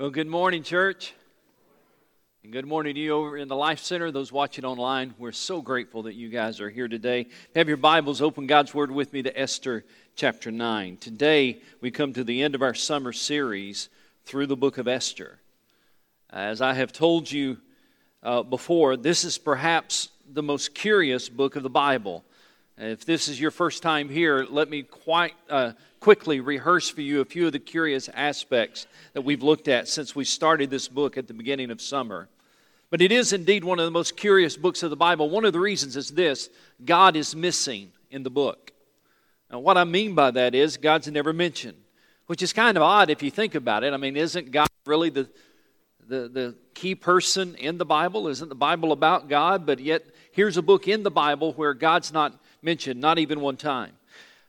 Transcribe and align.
Well, 0.00 0.08
good 0.08 0.28
morning, 0.28 0.62
church. 0.62 1.12
And 2.42 2.50
good 2.50 2.64
morning 2.64 2.94
to 2.94 3.00
you 3.02 3.12
over 3.12 3.36
in 3.36 3.48
the 3.48 3.54
Life 3.54 3.80
Center, 3.80 4.10
those 4.10 4.32
watching 4.32 4.64
online. 4.64 5.12
We're 5.18 5.30
so 5.30 5.60
grateful 5.60 6.04
that 6.04 6.14
you 6.14 6.30
guys 6.30 6.58
are 6.58 6.70
here 6.70 6.88
today. 6.88 7.26
Have 7.54 7.68
your 7.68 7.76
Bibles 7.76 8.22
open 8.22 8.46
God's 8.46 8.72
Word 8.72 8.90
with 8.90 9.12
me 9.12 9.20
to 9.20 9.38
Esther 9.38 9.84
chapter 10.16 10.50
9. 10.50 10.96
Today, 10.96 11.60
we 11.82 11.90
come 11.90 12.14
to 12.14 12.24
the 12.24 12.42
end 12.42 12.54
of 12.54 12.62
our 12.62 12.72
summer 12.72 13.12
series 13.12 13.90
through 14.24 14.46
the 14.46 14.56
book 14.56 14.78
of 14.78 14.88
Esther. 14.88 15.38
As 16.30 16.62
I 16.62 16.72
have 16.72 16.94
told 16.94 17.30
you 17.30 17.58
uh, 18.22 18.42
before, 18.42 18.96
this 18.96 19.22
is 19.22 19.36
perhaps 19.36 20.08
the 20.26 20.42
most 20.42 20.74
curious 20.74 21.28
book 21.28 21.56
of 21.56 21.62
the 21.62 21.68
Bible. 21.68 22.24
If 22.82 23.04
this 23.04 23.28
is 23.28 23.38
your 23.38 23.50
first 23.50 23.82
time 23.82 24.08
here, 24.08 24.46
let 24.48 24.70
me 24.70 24.84
quite 24.84 25.34
uh, 25.50 25.72
quickly 26.00 26.40
rehearse 26.40 26.88
for 26.88 27.02
you 27.02 27.20
a 27.20 27.26
few 27.26 27.44
of 27.44 27.52
the 27.52 27.58
curious 27.58 28.08
aspects 28.14 28.86
that 29.12 29.20
we've 29.20 29.42
looked 29.42 29.68
at 29.68 29.86
since 29.86 30.16
we 30.16 30.24
started 30.24 30.70
this 30.70 30.88
book 30.88 31.18
at 31.18 31.28
the 31.28 31.34
beginning 31.34 31.70
of 31.70 31.82
summer. 31.82 32.30
But 32.88 33.02
it 33.02 33.12
is 33.12 33.34
indeed 33.34 33.64
one 33.64 33.78
of 33.78 33.84
the 33.84 33.90
most 33.90 34.16
curious 34.16 34.56
books 34.56 34.82
of 34.82 34.88
the 34.88 34.96
Bible. 34.96 35.28
One 35.28 35.44
of 35.44 35.52
the 35.52 35.60
reasons 35.60 35.94
is 35.94 36.08
this 36.08 36.48
God 36.82 37.16
is 37.16 37.36
missing 37.36 37.92
in 38.10 38.22
the 38.22 38.30
book. 38.30 38.72
Now, 39.50 39.58
what 39.58 39.76
I 39.76 39.84
mean 39.84 40.14
by 40.14 40.30
that 40.30 40.54
is 40.54 40.78
God's 40.78 41.08
never 41.08 41.34
mentioned, 41.34 41.76
which 42.28 42.40
is 42.40 42.54
kind 42.54 42.78
of 42.78 42.82
odd 42.82 43.10
if 43.10 43.22
you 43.22 43.30
think 43.30 43.54
about 43.54 43.84
it. 43.84 43.92
I 43.92 43.98
mean, 43.98 44.16
isn't 44.16 44.52
God 44.52 44.68
really 44.86 45.10
the, 45.10 45.28
the, 46.08 46.28
the 46.28 46.54
key 46.72 46.94
person 46.94 47.56
in 47.56 47.76
the 47.76 47.84
Bible? 47.84 48.26
Isn't 48.26 48.48
the 48.48 48.54
Bible 48.54 48.92
about 48.92 49.28
God? 49.28 49.66
But 49.66 49.80
yet, 49.80 50.02
here's 50.32 50.56
a 50.56 50.62
book 50.62 50.88
in 50.88 51.02
the 51.02 51.10
Bible 51.10 51.52
where 51.52 51.74
God's 51.74 52.10
not 52.10 52.40
mentioned, 52.62 53.00
not 53.00 53.18
even 53.18 53.40
one 53.40 53.56
time. 53.56 53.92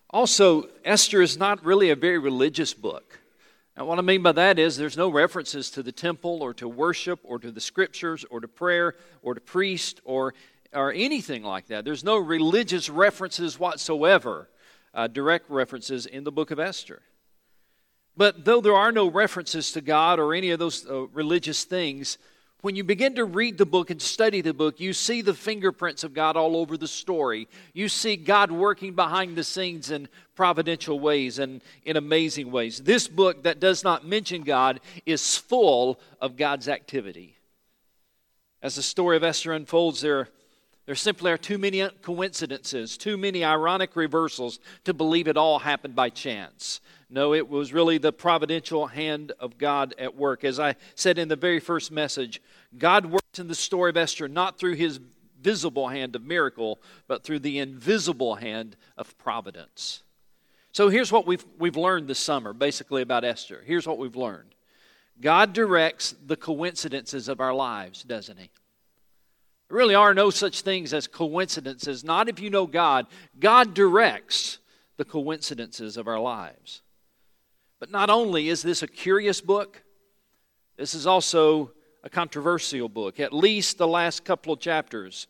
Also, 0.09 0.67
Esther 0.83 1.21
is 1.21 1.37
not 1.37 1.63
really 1.65 1.89
a 1.89 1.95
very 1.95 2.17
religious 2.17 2.73
book. 2.73 3.19
Now, 3.77 3.85
what 3.85 3.97
I 3.97 4.01
mean 4.01 4.21
by 4.21 4.33
that 4.33 4.59
is 4.59 4.75
there's 4.75 4.97
no 4.97 5.09
references 5.09 5.69
to 5.71 5.83
the 5.83 5.93
temple 5.93 6.43
or 6.43 6.53
to 6.55 6.67
worship 6.67 7.19
or 7.23 7.39
to 7.39 7.51
the 7.51 7.61
scriptures 7.61 8.25
or 8.29 8.41
to 8.41 8.47
prayer 8.47 8.95
or 9.21 9.33
to 9.33 9.41
priest 9.41 10.01
or, 10.03 10.33
or 10.73 10.91
anything 10.91 11.43
like 11.43 11.67
that. 11.67 11.85
There's 11.85 12.03
no 12.03 12.17
religious 12.17 12.89
references 12.89 13.57
whatsoever, 13.57 14.49
uh, 14.93 15.07
direct 15.07 15.49
references 15.49 16.05
in 16.05 16.25
the 16.25 16.31
book 16.31 16.51
of 16.51 16.59
Esther. 16.59 17.01
But 18.17 18.43
though 18.43 18.59
there 18.59 18.75
are 18.75 18.91
no 18.91 19.09
references 19.09 19.71
to 19.71 19.81
God 19.81 20.19
or 20.19 20.33
any 20.33 20.51
of 20.51 20.59
those 20.59 20.85
uh, 20.85 21.07
religious 21.07 21.63
things, 21.63 22.17
when 22.61 22.75
you 22.75 22.83
begin 22.83 23.15
to 23.15 23.25
read 23.25 23.57
the 23.57 23.65
book 23.65 23.89
and 23.89 24.01
study 24.01 24.41
the 24.41 24.53
book, 24.53 24.79
you 24.79 24.93
see 24.93 25.21
the 25.21 25.33
fingerprints 25.33 26.03
of 26.03 26.13
God 26.13 26.37
all 26.37 26.55
over 26.55 26.77
the 26.77 26.87
story. 26.87 27.47
You 27.73 27.89
see 27.89 28.15
God 28.15 28.51
working 28.51 28.93
behind 28.93 29.35
the 29.35 29.43
scenes 29.43 29.89
in 29.89 30.07
providential 30.35 30.99
ways 30.99 31.39
and 31.39 31.61
in 31.85 31.97
amazing 31.97 32.51
ways. 32.51 32.79
This 32.79 33.07
book 33.07 33.43
that 33.43 33.59
does 33.59 33.83
not 33.83 34.05
mention 34.05 34.43
God 34.43 34.79
is 35.05 35.37
full 35.37 35.99
of 36.19 36.37
God's 36.37 36.67
activity. 36.67 37.35
As 38.61 38.75
the 38.75 38.83
story 38.83 39.17
of 39.17 39.23
Esther 39.23 39.53
unfolds, 39.53 40.01
there, 40.01 40.29
there 40.85 40.93
simply 40.93 41.31
are 41.31 41.37
too 41.37 41.57
many 41.57 41.87
coincidences, 42.03 42.95
too 42.95 43.17
many 43.17 43.43
ironic 43.43 43.95
reversals 43.95 44.59
to 44.83 44.93
believe 44.93 45.27
it 45.27 45.37
all 45.37 45.59
happened 45.59 45.95
by 45.95 46.09
chance. 46.09 46.79
No, 47.13 47.33
it 47.33 47.49
was 47.49 47.73
really 47.73 47.97
the 47.97 48.13
providential 48.13 48.87
hand 48.87 49.33
of 49.37 49.57
God 49.57 49.93
at 49.99 50.15
work. 50.15 50.45
As 50.45 50.61
I 50.61 50.77
said 50.95 51.17
in 51.17 51.27
the 51.27 51.35
very 51.35 51.59
first 51.59 51.91
message, 51.91 52.41
God 52.77 53.05
worked 53.05 53.37
in 53.37 53.49
the 53.49 53.55
story 53.55 53.89
of 53.89 53.97
Esther 53.97 54.29
not 54.29 54.57
through 54.57 54.75
his 54.75 55.01
visible 55.41 55.89
hand 55.89 56.15
of 56.15 56.23
miracle, 56.23 56.81
but 57.09 57.25
through 57.25 57.39
the 57.39 57.59
invisible 57.59 58.35
hand 58.35 58.77
of 58.97 59.17
providence. 59.17 60.03
So 60.71 60.87
here's 60.87 61.11
what 61.11 61.27
we've, 61.27 61.43
we've 61.59 61.75
learned 61.75 62.07
this 62.07 62.17
summer, 62.17 62.53
basically, 62.53 63.01
about 63.01 63.25
Esther. 63.25 63.61
Here's 63.65 63.85
what 63.85 63.97
we've 63.97 64.15
learned 64.15 64.55
God 65.19 65.51
directs 65.51 66.15
the 66.25 66.37
coincidences 66.37 67.27
of 67.27 67.41
our 67.41 67.53
lives, 67.53 68.03
doesn't 68.03 68.39
He? 68.39 68.49
There 69.67 69.77
really 69.77 69.95
are 69.95 70.13
no 70.13 70.29
such 70.29 70.61
things 70.61 70.93
as 70.93 71.07
coincidences, 71.07 72.05
not 72.05 72.29
if 72.29 72.39
you 72.39 72.49
know 72.49 72.67
God. 72.67 73.07
God 73.37 73.73
directs 73.73 74.59
the 74.95 75.03
coincidences 75.03 75.97
of 75.97 76.07
our 76.07 76.19
lives. 76.19 76.81
But 77.81 77.89
not 77.89 78.11
only 78.11 78.47
is 78.47 78.61
this 78.61 78.83
a 78.83 78.87
curious 78.87 79.41
book, 79.41 79.81
this 80.77 80.93
is 80.93 81.07
also 81.07 81.71
a 82.03 82.11
controversial 82.11 82.87
book. 82.87 83.19
At 83.19 83.33
least 83.33 83.79
the 83.79 83.87
last 83.87 84.23
couple 84.23 84.53
of 84.53 84.59
chapters 84.59 85.25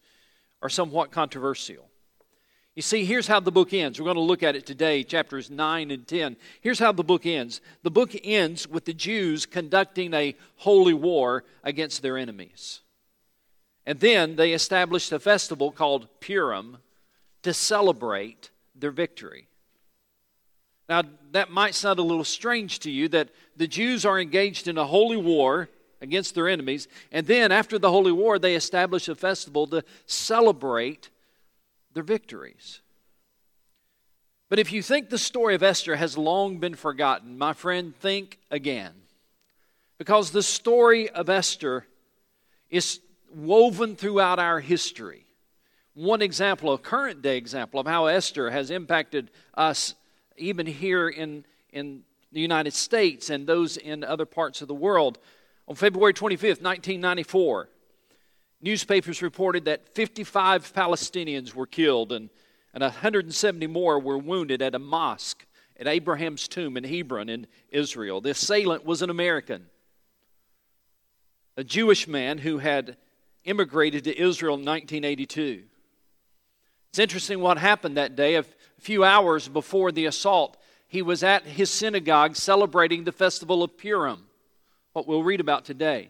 are 0.62 0.68
somewhat 0.68 1.12
controversial. 1.12 1.88
You 2.76 2.82
see, 2.82 3.06
here's 3.06 3.28
how 3.28 3.40
the 3.40 3.54
book 3.54 3.74
ends. 3.74 4.00
We're 4.00 4.06
going 4.06 4.16
to 4.16 4.22
look 4.22 4.44
at 4.44 4.58
it 4.58 4.66
today, 4.66 5.04
chapters 5.04 5.50
9 5.50 5.92
and 5.92 6.06
10. 6.06 6.36
Here's 6.60 6.80
how 6.80 6.92
the 6.92 7.06
book 7.06 7.26
ends 7.26 7.62
the 7.84 7.92
book 7.92 8.12
ends 8.22 8.68
with 8.68 8.84
the 8.84 8.94
Jews 8.94 9.46
conducting 9.46 10.14
a 10.14 10.36
holy 10.58 10.94
war 10.94 11.46
against 11.64 12.02
their 12.02 12.18
enemies. 12.18 12.82
And 13.86 14.02
then 14.02 14.36
they 14.36 14.52
established 14.52 15.14
a 15.14 15.20
festival 15.20 15.72
called 15.72 16.10
Purim 16.20 16.80
to 17.44 17.54
celebrate 17.54 18.50
their 18.76 18.92
victory. 18.92 19.48
Now, 20.92 21.04
that 21.32 21.50
might 21.50 21.74
sound 21.74 22.00
a 22.00 22.04
little 22.04 22.26
strange 22.26 22.80
to 22.80 22.92
you 22.92 23.08
that 23.08 23.30
the 23.56 23.66
Jews 23.66 24.04
are 24.04 24.20
engaged 24.20 24.68
in 24.68 24.78
a 24.78 24.86
holy 24.86 25.16
war 25.16 25.70
against 26.02 26.36
their 26.36 26.50
enemies, 26.50 26.90
and 27.14 27.26
then 27.26 27.50
after 27.50 27.80
the 27.80 27.90
holy 27.90 28.12
war, 28.12 28.38
they 28.38 28.56
establish 28.56 29.08
a 29.08 29.16
festival 29.16 29.66
to 29.68 29.86
celebrate 30.06 31.10
their 31.94 32.04
victories. 32.04 32.82
But 34.50 34.60
if 34.60 34.74
you 34.74 34.82
think 34.82 35.10
the 35.10 35.18
story 35.18 35.56
of 35.56 35.64
Esther 35.64 35.96
has 35.96 36.18
long 36.18 36.58
been 36.58 36.76
forgotten, 36.76 37.38
my 37.38 37.54
friend, 37.54 37.96
think 37.96 38.40
again. 38.52 38.92
Because 39.98 40.32
the 40.32 40.44
story 40.44 41.10
of 41.10 41.30
Esther 41.30 41.86
is 42.70 43.00
woven 43.34 43.96
throughout 43.96 44.40
our 44.40 44.60
history. 44.60 45.26
One 45.94 46.22
example, 46.22 46.74
a 46.74 46.78
current 46.78 47.22
day 47.22 47.38
example 47.38 47.80
of 47.80 47.88
how 47.88 48.08
Esther 48.08 48.50
has 48.50 48.70
impacted 48.70 49.32
us 49.54 49.96
even 50.42 50.66
here 50.66 51.08
in, 51.08 51.46
in 51.72 52.04
the 52.32 52.42
United 52.42 52.74
States 52.74 53.30
and 53.30 53.46
those 53.46 53.78
in 53.78 54.04
other 54.04 54.26
parts 54.26 54.62
of 54.62 54.68
the 54.68 54.74
world. 54.74 55.20
On 55.68 55.76
February 55.76 56.14
25th, 56.14 56.62
1994, 56.62 57.70
newspapers 58.62 59.22
reported 59.22 59.66
that 59.66 59.94
55 59.96 60.74
Palestinians 60.74 61.54
were 61.54 61.68
killed 61.68 62.12
and, 62.12 62.30
and 62.74 62.82
170 62.82 63.68
more 63.68 64.00
were 64.00 64.18
wounded 64.18 64.62
at 64.62 64.76
a 64.76 64.80
mosque 64.80 65.46
at 65.80 65.88
Abraham's 65.88 66.48
tomb 66.48 66.78
in 66.78 66.84
Hebron 66.84 67.30
in 67.30 67.48
Israel. 67.70 68.22
The 68.22 68.32
assailant 68.32 68.86
was 68.86 69.02
an 69.02 69.10
American, 69.10 69.66
a 71.58 71.64
Jewish 71.64 72.08
man 72.08 72.38
who 72.38 72.60
had 72.60 72.98
immigrated 73.46 74.04
to 74.04 74.20
Israel 74.20 74.56
in 74.56 74.66
1982. 74.66 75.64
It's 76.90 77.00
interesting 77.00 77.40
what 77.40 77.58
happened 77.58 77.98
that 77.98 78.16
day. 78.16 78.36
A 78.36 78.46
few 78.82 79.04
hours 79.04 79.48
before 79.48 79.92
the 79.92 80.08
assault, 80.08 80.58
he 80.88 81.02
was 81.02 81.24
at 81.24 81.44
his 81.44 81.70
synagogue 81.70 82.36
celebrating 82.36 83.04
the 83.04 83.12
festival 83.12 83.64
of 83.64 83.78
Purim, 83.78 84.26
what 84.94 85.08
we'll 85.08 85.24
read 85.24 85.40
about 85.40 85.66
today. 85.66 86.10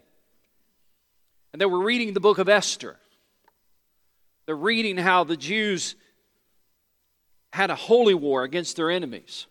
And 1.52 1.60
they 1.60 1.66
were 1.66 1.82
reading 1.82 2.14
the 2.14 2.20
book 2.20 2.38
of 2.38 2.48
Esther. 2.48 2.96
They're 4.46 4.56
reading 4.56 4.96
how 4.96 5.22
the 5.22 5.36
Jews 5.36 5.94
had 7.52 7.70
a 7.70 7.76
holy 7.76 8.14
war 8.14 8.42
against 8.42 8.76
their 8.76 8.90
enemies. 8.90 9.46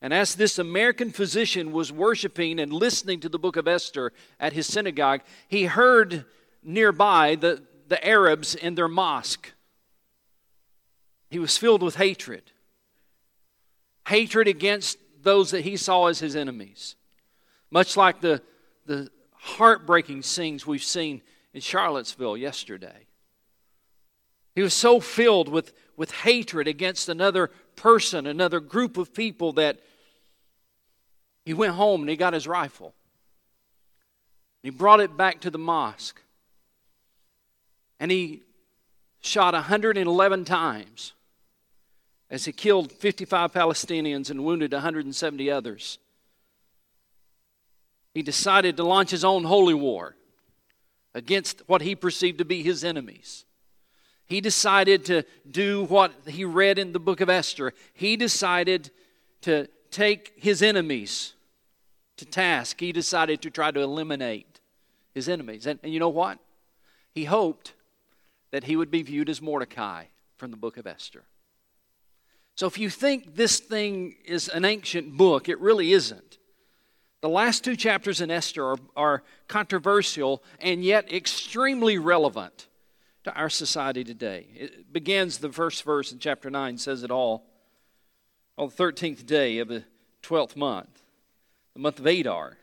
And 0.00 0.14
as 0.14 0.36
this 0.36 0.58
American 0.58 1.10
physician 1.10 1.72
was 1.72 1.90
worshiping 1.90 2.60
and 2.60 2.72
listening 2.72 3.20
to 3.20 3.28
the 3.28 3.38
book 3.38 3.56
of 3.56 3.66
Esther 3.66 4.12
at 4.38 4.52
his 4.52 4.68
synagogue, 4.68 5.22
he 5.48 5.64
heard 5.64 6.26
nearby 6.62 7.34
the, 7.34 7.64
the 7.88 8.06
Arabs 8.06 8.54
in 8.54 8.76
their 8.76 8.88
mosque 8.88 9.53
he 11.34 11.38
was 11.38 11.58
filled 11.58 11.82
with 11.82 11.96
hatred 11.96 12.52
hatred 14.08 14.48
against 14.48 14.98
those 15.22 15.50
that 15.50 15.62
he 15.62 15.76
saw 15.76 16.06
as 16.06 16.18
his 16.18 16.36
enemies. 16.36 16.96
Much 17.70 17.96
like 17.96 18.20
the, 18.20 18.42
the 18.86 19.08
heartbreaking 19.32 20.22
scenes 20.22 20.66
we've 20.66 20.82
seen 20.82 21.22
in 21.52 21.60
Charlottesville 21.60 22.36
yesterday. 22.36 23.06
He 24.54 24.62
was 24.62 24.74
so 24.74 25.00
filled 25.00 25.48
with, 25.48 25.72
with 25.96 26.10
hatred 26.12 26.68
against 26.68 27.08
another 27.08 27.50
person, 27.74 28.26
another 28.26 28.60
group 28.60 28.96
of 28.96 29.12
people, 29.12 29.52
that 29.54 29.80
he 31.44 31.54
went 31.54 31.74
home 31.74 32.02
and 32.02 32.10
he 32.10 32.16
got 32.16 32.34
his 32.34 32.46
rifle. 32.46 32.94
He 34.62 34.70
brought 34.70 35.00
it 35.00 35.16
back 35.16 35.40
to 35.40 35.50
the 35.50 35.58
mosque. 35.58 36.20
And 37.98 38.10
he 38.10 38.42
shot 39.20 39.54
111 39.54 40.44
times 40.44 41.13
as 42.30 42.44
he 42.44 42.52
killed 42.52 42.92
55 42.92 43.52
Palestinians 43.52 44.30
and 44.30 44.44
wounded 44.44 44.72
170 44.72 45.50
others. 45.50 45.98
He 48.12 48.22
decided 48.22 48.76
to 48.76 48.84
launch 48.84 49.10
his 49.10 49.24
own 49.24 49.44
holy 49.44 49.74
war 49.74 50.16
against 51.14 51.62
what 51.66 51.82
he 51.82 51.94
perceived 51.94 52.38
to 52.38 52.44
be 52.44 52.62
his 52.62 52.84
enemies. 52.84 53.44
He 54.26 54.40
decided 54.40 55.04
to 55.06 55.24
do 55.48 55.84
what 55.84 56.12
he 56.26 56.44
read 56.44 56.78
in 56.78 56.92
the 56.92 57.00
book 57.00 57.20
of 57.20 57.28
Esther. 57.28 57.74
He 57.92 58.16
decided 58.16 58.90
to 59.42 59.68
take 59.90 60.32
his 60.36 60.62
enemies 60.62 61.34
to 62.16 62.24
task. 62.24 62.80
He 62.80 62.92
decided 62.92 63.42
to 63.42 63.50
try 63.50 63.70
to 63.70 63.80
eliminate 63.80 64.60
his 65.14 65.28
enemies. 65.28 65.66
And, 65.66 65.78
and 65.82 65.92
you 65.92 66.00
know 66.00 66.08
what? 66.08 66.38
He 67.12 67.24
hoped 67.24 67.74
that 68.50 68.64
he 68.64 68.76
would 68.76 68.90
be 68.90 69.02
viewed 69.02 69.28
as 69.28 69.42
Mordecai 69.42 70.04
from 70.36 70.50
the 70.50 70.56
book 70.56 70.76
of 70.76 70.86
Esther. 70.86 71.24
So 72.54 72.66
if 72.66 72.78
you 72.78 72.88
think 72.88 73.34
this 73.34 73.58
thing 73.58 74.16
is 74.24 74.48
an 74.48 74.64
ancient 74.64 75.16
book, 75.16 75.48
it 75.48 75.58
really 75.58 75.92
isn't. 75.92 76.38
The 77.20 77.28
last 77.28 77.64
two 77.64 77.74
chapters 77.74 78.20
in 78.20 78.30
Esther 78.30 78.64
are, 78.64 78.78
are 78.96 79.22
controversial 79.48 80.42
and 80.60 80.84
yet 80.84 81.12
extremely 81.12 81.98
relevant 81.98 82.68
to 83.24 83.34
our 83.34 83.48
society 83.48 84.04
today. 84.04 84.46
It 84.54 84.92
begins, 84.92 85.38
the 85.38 85.50
first 85.50 85.82
verse 85.82 86.12
in 86.12 86.18
chapter 86.18 86.50
9 86.50 86.78
says 86.78 87.02
it 87.02 87.10
all. 87.10 87.46
On 88.56 88.68
the 88.68 88.74
13th 88.74 89.26
day 89.26 89.58
of 89.58 89.68
the 89.68 89.84
12th 90.22 90.54
month, 90.54 91.02
the 91.72 91.80
month 91.80 91.98
of 91.98 92.06
Adar, 92.06 92.58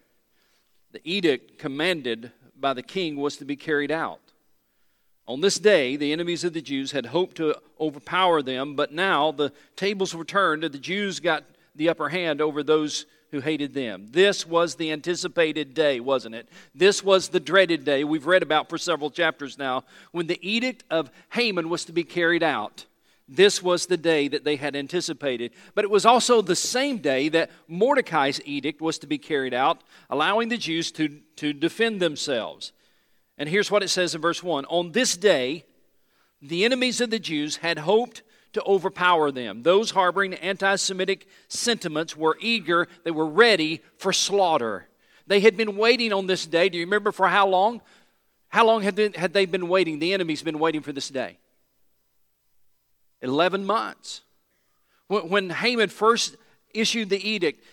the 0.91 1.01
edict 1.03 1.57
commanded 1.57 2.31
by 2.55 2.73
the 2.73 2.83
king 2.83 3.17
was 3.17 3.37
to 3.37 3.45
be 3.45 3.55
carried 3.55 3.91
out. 3.91 4.30
On 5.31 5.39
this 5.39 5.59
day, 5.59 5.95
the 5.95 6.11
enemies 6.11 6.43
of 6.43 6.51
the 6.51 6.61
Jews 6.61 6.91
had 6.91 7.05
hoped 7.05 7.37
to 7.37 7.55
overpower 7.79 8.41
them, 8.41 8.75
but 8.75 8.91
now 8.91 9.31
the 9.31 9.53
tables 9.77 10.13
were 10.13 10.25
turned 10.25 10.65
and 10.65 10.73
the 10.73 10.77
Jews 10.77 11.21
got 11.21 11.45
the 11.73 11.87
upper 11.87 12.09
hand 12.09 12.41
over 12.41 12.63
those 12.63 13.05
who 13.31 13.39
hated 13.39 13.73
them. 13.73 14.07
This 14.09 14.45
was 14.45 14.75
the 14.75 14.91
anticipated 14.91 15.73
day, 15.73 16.01
wasn't 16.01 16.35
it? 16.35 16.49
This 16.75 17.01
was 17.01 17.29
the 17.29 17.39
dreaded 17.39 17.85
day 17.85 18.03
we've 18.03 18.25
read 18.25 18.43
about 18.43 18.67
for 18.67 18.77
several 18.77 19.09
chapters 19.09 19.57
now 19.57 19.85
when 20.11 20.27
the 20.27 20.37
edict 20.45 20.83
of 20.91 21.09
Haman 21.29 21.69
was 21.69 21.85
to 21.85 21.93
be 21.93 22.03
carried 22.03 22.43
out. 22.43 22.85
This 23.29 23.63
was 23.63 23.85
the 23.85 23.95
day 23.95 24.27
that 24.27 24.43
they 24.43 24.57
had 24.57 24.75
anticipated. 24.75 25.53
But 25.73 25.85
it 25.85 25.91
was 25.91 26.05
also 26.05 26.41
the 26.41 26.57
same 26.57 26.97
day 26.97 27.29
that 27.29 27.51
Mordecai's 27.69 28.41
edict 28.43 28.81
was 28.81 28.99
to 28.99 29.07
be 29.07 29.17
carried 29.17 29.53
out, 29.53 29.79
allowing 30.09 30.49
the 30.49 30.57
Jews 30.57 30.91
to, 30.91 31.07
to 31.37 31.53
defend 31.53 32.01
themselves. 32.01 32.73
And 33.41 33.49
here's 33.49 33.71
what 33.71 33.81
it 33.81 33.87
says 33.87 34.13
in 34.13 34.21
verse 34.21 34.43
1 34.43 34.65
On 34.65 34.91
this 34.91 35.17
day, 35.17 35.65
the 36.43 36.63
enemies 36.63 37.01
of 37.01 37.09
the 37.09 37.17
Jews 37.17 37.55
had 37.55 37.79
hoped 37.79 38.21
to 38.53 38.61
overpower 38.61 39.31
them. 39.31 39.63
Those 39.63 39.89
harboring 39.89 40.35
anti 40.35 40.75
Semitic 40.75 41.25
sentiments 41.47 42.15
were 42.15 42.37
eager, 42.39 42.87
they 43.03 43.09
were 43.09 43.25
ready 43.25 43.81
for 43.97 44.13
slaughter. 44.13 44.87
They 45.25 45.39
had 45.39 45.57
been 45.57 45.75
waiting 45.75 46.13
on 46.13 46.27
this 46.27 46.45
day. 46.45 46.69
Do 46.69 46.77
you 46.77 46.85
remember 46.85 47.11
for 47.11 47.29
how 47.29 47.47
long? 47.47 47.81
How 48.49 48.63
long 48.63 48.83
had 48.83 48.95
they, 48.95 49.09
had 49.15 49.33
they 49.33 49.47
been 49.47 49.67
waiting? 49.67 49.97
The 49.97 50.13
enemy's 50.13 50.43
been 50.43 50.59
waiting 50.59 50.81
for 50.81 50.93
this 50.93 51.09
day. 51.09 51.39
11 53.23 53.65
months. 53.65 54.21
When 55.07 55.49
Haman 55.49 55.89
first 55.89 56.35
issued 56.75 57.09
the 57.09 57.27
edict, 57.27 57.63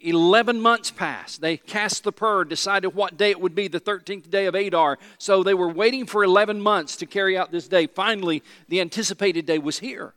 11 0.00 0.60
months 0.60 0.90
passed. 0.90 1.40
They 1.40 1.56
cast 1.56 2.04
the 2.04 2.12
pur, 2.12 2.44
decided 2.44 2.94
what 2.94 3.16
day 3.16 3.30
it 3.30 3.40
would 3.40 3.54
be, 3.54 3.68
the 3.68 3.80
13th 3.80 4.28
day 4.30 4.46
of 4.46 4.54
Adar. 4.54 4.98
So 5.18 5.42
they 5.42 5.54
were 5.54 5.68
waiting 5.68 6.06
for 6.06 6.24
11 6.24 6.60
months 6.60 6.96
to 6.96 7.06
carry 7.06 7.38
out 7.38 7.50
this 7.50 7.68
day. 7.68 7.86
Finally, 7.86 8.42
the 8.68 8.80
anticipated 8.80 9.46
day 9.46 9.58
was 9.58 9.78
here. 9.78 10.14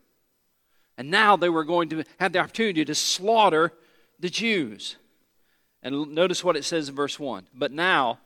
And 0.97 1.11
now 1.11 1.37
they 1.37 1.49
were 1.49 1.63
going 1.63 1.89
to 1.89 2.03
have 2.19 2.33
the 2.33 2.39
opportunity 2.39 2.83
to 2.83 2.95
slaughter 2.95 3.71
the 4.19 4.29
Jews. 4.29 4.97
And 5.83 6.13
notice 6.13 6.43
what 6.43 6.57
it 6.57 6.65
says 6.65 6.89
in 6.89 6.95
verse 6.95 7.19
1. 7.19 7.47
But 7.53 7.71
now 7.71 8.19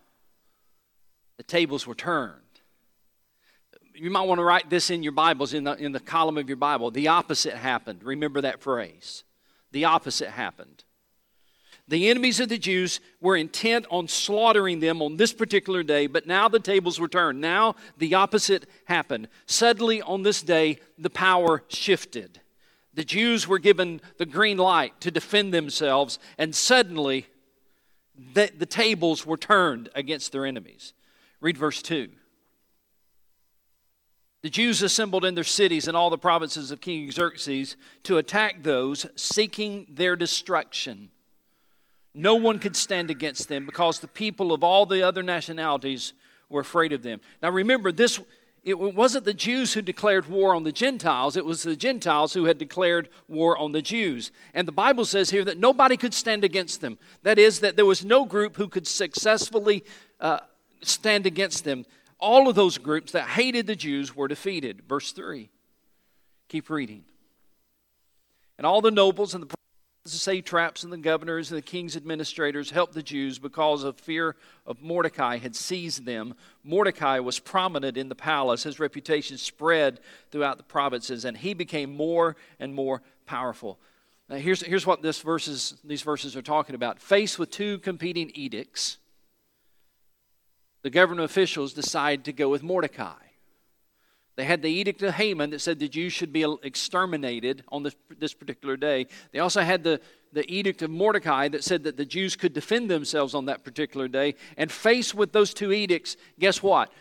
the 1.38 1.44
tables 1.44 1.86
were 1.86 1.95
turned. 1.95 2.36
You 3.94 4.09
might 4.09 4.21
want 4.21 4.39
to 4.39 4.44
write 4.44 4.69
this 4.69 4.89
in 4.89 5.03
your 5.03 5.12
Bibles, 5.12 5.53
in 5.53 5.65
the, 5.65 5.74
in 5.74 5.92
the 5.92 6.00
column 6.00 6.38
of 6.38 6.48
your 6.48 6.56
Bible. 6.56 6.92
The 6.92 7.09
opposite 7.09 7.56
happened. 7.56 8.03
Remember 8.03 8.42
that 8.42 8.62
phrase. 8.62 9.25
The 9.71 9.86
opposite 9.86 10.30
happened. 10.30 10.86
The 11.91 12.09
enemies 12.09 12.39
of 12.39 12.47
the 12.47 12.57
Jews 12.57 13.01
were 13.19 13.35
intent 13.35 13.85
on 13.91 14.07
slaughtering 14.07 14.79
them 14.79 15.01
on 15.01 15.17
this 15.17 15.33
particular 15.33 15.83
day, 15.83 16.07
but 16.07 16.25
now 16.25 16.47
the 16.47 16.57
tables 16.57 17.01
were 17.01 17.09
turned. 17.09 17.41
Now 17.41 17.75
the 17.97 18.13
opposite 18.13 18.65
happened. 18.85 19.27
Suddenly, 19.45 20.01
on 20.01 20.23
this 20.23 20.41
day, 20.41 20.79
the 20.97 21.09
power 21.09 21.63
shifted. 21.67 22.39
The 22.93 23.03
Jews 23.03 23.45
were 23.45 23.59
given 23.59 23.99
the 24.17 24.25
green 24.25 24.57
light 24.57 25.01
to 25.01 25.11
defend 25.11 25.53
themselves, 25.53 26.17
and 26.38 26.55
suddenly 26.55 27.27
the, 28.35 28.49
the 28.57 28.65
tables 28.65 29.25
were 29.25 29.35
turned 29.35 29.89
against 29.93 30.31
their 30.31 30.45
enemies. 30.45 30.93
Read 31.41 31.57
verse 31.57 31.81
2. 31.81 32.07
The 34.43 34.49
Jews 34.49 34.81
assembled 34.81 35.25
in 35.25 35.35
their 35.35 35.43
cities 35.43 35.89
and 35.89 35.97
all 35.97 36.09
the 36.09 36.17
provinces 36.17 36.71
of 36.71 36.79
King 36.79 37.11
Xerxes 37.11 37.75
to 38.03 38.17
attack 38.17 38.63
those 38.63 39.07
seeking 39.17 39.88
their 39.89 40.15
destruction. 40.15 41.09
No 42.13 42.35
one 42.35 42.59
could 42.59 42.75
stand 42.75 43.09
against 43.09 43.47
them 43.47 43.65
because 43.65 43.99
the 43.99 44.07
people 44.07 44.51
of 44.51 44.63
all 44.63 44.85
the 44.85 45.01
other 45.01 45.23
nationalities 45.23 46.13
were 46.49 46.61
afraid 46.61 46.91
of 46.91 47.03
them. 47.03 47.21
Now 47.41 47.49
remember, 47.49 47.91
this 47.91 48.19
it 48.63 48.77
wasn't 48.77 49.25
the 49.25 49.33
Jews 49.33 49.73
who 49.73 49.81
declared 49.81 50.27
war 50.27 50.53
on 50.53 50.63
the 50.63 50.71
Gentiles, 50.71 51.35
it 51.35 51.45
was 51.45 51.63
the 51.63 51.75
Gentiles 51.75 52.33
who 52.33 52.45
had 52.45 52.59
declared 52.59 53.09
war 53.27 53.57
on 53.57 53.71
the 53.71 53.81
Jews. 53.81 54.31
And 54.53 54.67
the 54.67 54.71
Bible 54.71 55.05
says 55.05 55.31
here 55.31 55.43
that 55.45 55.57
nobody 55.57 55.97
could 55.97 56.13
stand 56.13 56.43
against 56.43 56.79
them. 56.79 56.99
That 57.23 57.39
is, 57.39 57.61
that 57.61 57.75
there 57.75 57.87
was 57.87 58.05
no 58.05 58.23
group 58.23 58.57
who 58.57 58.67
could 58.67 58.85
successfully 58.85 59.83
uh, 60.19 60.41
stand 60.83 61.25
against 61.25 61.63
them. 61.63 61.85
All 62.19 62.47
of 62.47 62.55
those 62.55 62.77
groups 62.77 63.13
that 63.13 63.29
hated 63.29 63.65
the 63.65 63.75
Jews 63.75 64.15
were 64.15 64.27
defeated. 64.27 64.83
Verse 64.87 65.11
3. 65.11 65.49
Keep 66.49 66.69
reading. 66.69 67.03
And 68.59 68.67
all 68.67 68.81
the 68.81 68.91
nobles 68.91 69.33
and 69.33 69.41
the 69.41 69.55
the 70.03 70.09
satraps 70.09 70.83
and 70.83 70.92
the 70.92 70.98
governors 70.98 71.51
and 71.51 71.57
the 71.57 71.62
king's 71.62 71.95
administrators 71.95 72.71
helped 72.71 72.94
the 72.94 73.03
Jews 73.03 73.38
because 73.38 73.83
of 73.83 74.00
fear 74.00 74.36
of 74.65 74.81
Mordecai 74.81 75.38
had 75.38 75.56
seized 75.56 76.06
them. 76.06 76.33
Mordecai 76.63 77.19
was 77.19 77.38
prominent 77.38 77.98
in 77.98 78.09
the 78.09 78.15
palace. 78.15 78.63
His 78.63 78.80
reputation 78.80 79.38
spread 79.38 80.00
throughout 80.31 80.57
the 80.57 80.63
provinces, 80.63 81.24
and 81.24 81.38
he 81.38 81.53
became 81.53 81.95
more 81.95 82.36
and 82.59 82.74
more 82.74 83.03
powerful. 83.27 83.80
Now, 84.27 84.38
here's, 84.38 84.63
here's 84.63 84.88
what 84.88 85.03
this 85.03 85.21
verses, 85.21 85.75
these 85.83 86.01
verses 86.01 86.36
are 86.36 86.42
talking 86.42 86.74
about. 86.74 87.00
Faced 87.00 87.38
with 87.38 87.51
two 87.51 87.77
competing 87.80 88.31
edicts, 88.33 88.98
the 90.81 90.89
government 90.89 91.25
officials 91.25 91.74
decide 91.74 92.25
to 92.25 92.33
go 92.33 92.50
with 92.50 92.63
Mordecai. 92.63 93.30
They 94.37 94.45
had 94.45 94.61
the 94.61 94.69
edict 94.69 95.03
of 95.03 95.15
Haman 95.15 95.49
that 95.49 95.59
said 95.59 95.79
the 95.79 95.89
Jews 95.89 96.13
should 96.13 96.31
be 96.31 96.45
exterminated 96.63 97.63
on 97.67 97.83
this, 97.83 97.95
this 98.17 98.33
particular 98.33 98.77
day. 98.77 99.07
They 99.33 99.39
also 99.39 99.61
had 99.61 99.83
the, 99.83 99.99
the 100.31 100.49
edict 100.51 100.81
of 100.81 100.89
Mordecai 100.89 101.49
that 101.49 101.63
said 101.63 101.83
that 101.83 101.97
the 101.97 102.05
Jews 102.05 102.35
could 102.35 102.53
defend 102.53 102.89
themselves 102.89 103.35
on 103.35 103.45
that 103.45 103.63
particular 103.63 104.07
day. 104.07 104.35
And 104.55 104.71
faced 104.71 105.13
with 105.13 105.33
those 105.33 105.53
two 105.53 105.71
edicts, 105.71 106.15
guess 106.39 106.63
what? 106.63 106.91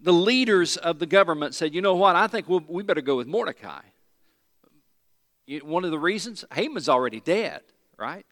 The 0.00 0.12
leaders 0.12 0.76
of 0.76 0.98
the 0.98 1.06
government 1.06 1.54
said, 1.54 1.74
you 1.74 1.80
know 1.80 1.94
what? 1.94 2.16
I 2.16 2.26
think 2.26 2.48
we'll, 2.48 2.64
we 2.68 2.82
better 2.82 3.00
go 3.02 3.16
with 3.16 3.28
Mordecai. 3.28 3.82
One 5.62 5.84
of 5.84 5.90
the 5.90 5.98
reasons, 5.98 6.44
Haman's 6.52 6.88
already 6.88 7.20
dead, 7.20 7.62
right? 7.96 8.26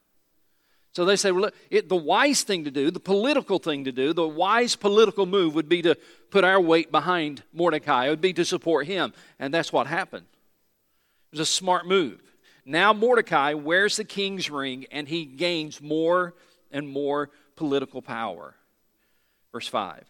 So 0.97 1.05
they 1.05 1.17
say, 1.17 1.31
well, 1.31 1.43
look, 1.43 1.55
it, 1.69 1.91
the 1.91 1.95
wise 1.95 2.43
thing 2.43 2.65
to 2.65 2.71
do, 2.71 2.91
the 2.91 2.99
political 2.99 3.59
thing 3.59 3.85
to 3.85 3.93
do, 3.93 4.15
the 4.15 4.27
wise 4.27 4.77
political 4.77 5.27
move 5.27 5.55
would 5.55 5.69
be 5.69 5.83
to 5.83 5.95
put 6.31 6.43
our 6.43 6.59
weight 6.59 6.91
behind 6.91 7.43
Mordecai. 7.53 8.07
It 8.07 8.09
would 8.09 8.23
be 8.23 8.33
to 8.33 8.47
support 8.47 8.87
him. 8.87 9.13
And 9.39 9.53
that's 9.53 9.71
what 9.71 9.87
happened. 9.87 10.25
It 10.25 11.39
was 11.39 11.41
a 11.41 11.53
smart 11.53 11.87
move. 11.87 12.23
Now 12.65 12.95
Mordecai 12.95 13.53
wears 13.53 13.99
the 13.99 14.05
king's 14.05 14.49
ring 14.49 14.87
and 14.91 15.07
he 15.07 15.27
gains 15.27 15.83
more 15.83 16.33
and 16.73 16.89
more 16.89 17.29
political 17.57 18.01
power. 18.01 18.55
Verse 19.53 19.69
5. 19.69 20.03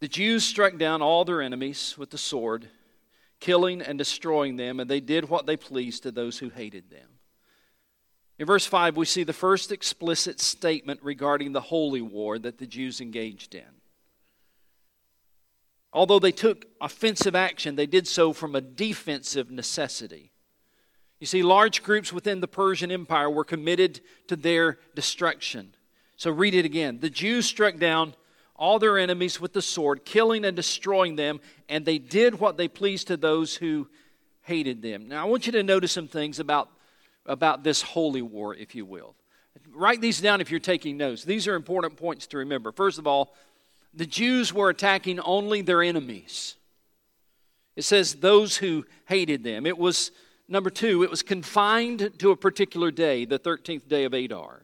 The 0.00 0.08
Jews 0.08 0.44
struck 0.44 0.78
down 0.78 1.00
all 1.00 1.24
their 1.24 1.42
enemies 1.42 1.94
with 1.96 2.10
the 2.10 2.18
sword, 2.18 2.66
killing 3.38 3.82
and 3.82 3.98
destroying 3.98 4.56
them, 4.56 4.80
and 4.80 4.90
they 4.90 4.98
did 4.98 5.28
what 5.28 5.46
they 5.46 5.56
pleased 5.56 6.02
to 6.02 6.10
those 6.10 6.40
who 6.40 6.48
hated 6.48 6.90
them. 6.90 7.13
In 8.38 8.46
verse 8.46 8.66
5, 8.66 8.96
we 8.96 9.06
see 9.06 9.22
the 9.22 9.32
first 9.32 9.70
explicit 9.70 10.40
statement 10.40 11.00
regarding 11.02 11.52
the 11.52 11.60
holy 11.60 12.02
war 12.02 12.38
that 12.38 12.58
the 12.58 12.66
Jews 12.66 13.00
engaged 13.00 13.54
in. 13.54 13.62
Although 15.92 16.18
they 16.18 16.32
took 16.32 16.66
offensive 16.80 17.36
action, 17.36 17.76
they 17.76 17.86
did 17.86 18.08
so 18.08 18.32
from 18.32 18.56
a 18.56 18.60
defensive 18.60 19.52
necessity. 19.52 20.32
You 21.20 21.26
see, 21.26 21.44
large 21.44 21.84
groups 21.84 22.12
within 22.12 22.40
the 22.40 22.48
Persian 22.48 22.90
Empire 22.90 23.30
were 23.30 23.44
committed 23.44 24.00
to 24.26 24.34
their 24.34 24.78
destruction. 24.96 25.74
So 26.16 26.32
read 26.32 26.54
it 26.54 26.64
again. 26.64 26.98
The 26.98 27.10
Jews 27.10 27.46
struck 27.46 27.78
down 27.78 28.14
all 28.56 28.80
their 28.80 28.98
enemies 28.98 29.40
with 29.40 29.52
the 29.52 29.62
sword, 29.62 30.04
killing 30.04 30.44
and 30.44 30.56
destroying 30.56 31.14
them, 31.14 31.40
and 31.68 31.84
they 31.84 31.98
did 31.98 32.40
what 32.40 32.56
they 32.56 32.66
pleased 32.66 33.06
to 33.06 33.16
those 33.16 33.54
who 33.56 33.88
hated 34.42 34.82
them. 34.82 35.08
Now, 35.08 35.22
I 35.22 35.28
want 35.28 35.46
you 35.46 35.52
to 35.52 35.62
notice 35.62 35.92
some 35.92 36.08
things 36.08 36.40
about 36.40 36.68
about 37.26 37.64
this 37.64 37.82
holy 37.82 38.22
war, 38.22 38.54
if 38.54 38.74
you 38.74 38.84
will. 38.84 39.14
Write 39.72 40.00
these 40.00 40.20
down 40.20 40.40
if 40.40 40.50
you're 40.50 40.60
taking 40.60 40.96
notes. 40.96 41.24
These 41.24 41.48
are 41.48 41.54
important 41.54 41.96
points 41.96 42.26
to 42.28 42.38
remember. 42.38 42.72
First 42.72 42.98
of 42.98 43.06
all, 43.06 43.34
the 43.92 44.06
Jews 44.06 44.52
were 44.52 44.70
attacking 44.70 45.20
only 45.20 45.62
their 45.62 45.82
enemies. 45.82 46.56
It 47.76 47.82
says 47.82 48.16
those 48.16 48.56
who 48.56 48.84
hated 49.06 49.42
them. 49.44 49.66
It 49.66 49.78
was 49.78 50.10
number 50.48 50.70
two, 50.70 51.02
it 51.02 51.10
was 51.10 51.22
confined 51.22 52.18
to 52.18 52.30
a 52.30 52.36
particular 52.36 52.90
day, 52.90 53.24
the 53.24 53.38
13th 53.38 53.88
day 53.88 54.04
of 54.04 54.12
Adar. 54.12 54.62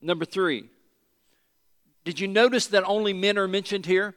Number 0.00 0.24
three, 0.24 0.64
did 2.04 2.20
you 2.20 2.28
notice 2.28 2.68
that 2.68 2.84
only 2.84 3.12
men 3.12 3.38
are 3.38 3.48
mentioned 3.48 3.86
here? 3.86 4.14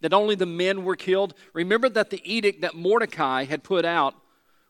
That 0.00 0.12
only 0.12 0.34
the 0.34 0.46
men 0.46 0.84
were 0.84 0.96
killed? 0.96 1.34
Remember 1.52 1.88
that 1.88 2.10
the 2.10 2.20
edict 2.24 2.62
that 2.62 2.74
Mordecai 2.74 3.44
had 3.44 3.62
put 3.62 3.84
out 3.84 4.14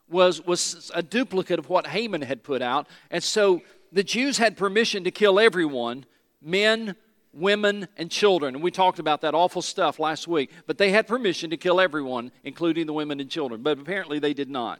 was, 0.09 0.45
was 0.45 0.91
a 0.93 1.01
duplicate 1.01 1.59
of 1.59 1.69
what 1.69 1.87
Haman 1.87 2.21
had 2.21 2.43
put 2.43 2.61
out. 2.61 2.87
And 3.09 3.23
so 3.23 3.61
the 3.91 4.03
Jews 4.03 4.37
had 4.37 4.57
permission 4.57 5.03
to 5.03 5.11
kill 5.11 5.39
everyone 5.39 6.05
men, 6.41 6.95
women, 7.31 7.87
and 7.97 8.11
children. 8.11 8.55
And 8.55 8.63
we 8.63 8.71
talked 8.71 8.99
about 8.99 9.21
that 9.21 9.33
awful 9.33 9.61
stuff 9.61 9.99
last 9.99 10.27
week. 10.27 10.51
But 10.67 10.77
they 10.77 10.91
had 10.91 11.07
permission 11.07 11.49
to 11.51 11.57
kill 11.57 11.79
everyone, 11.79 12.31
including 12.43 12.85
the 12.85 12.93
women 12.93 13.19
and 13.19 13.29
children. 13.29 13.61
But 13.63 13.79
apparently 13.79 14.19
they 14.19 14.33
did 14.33 14.49
not. 14.49 14.79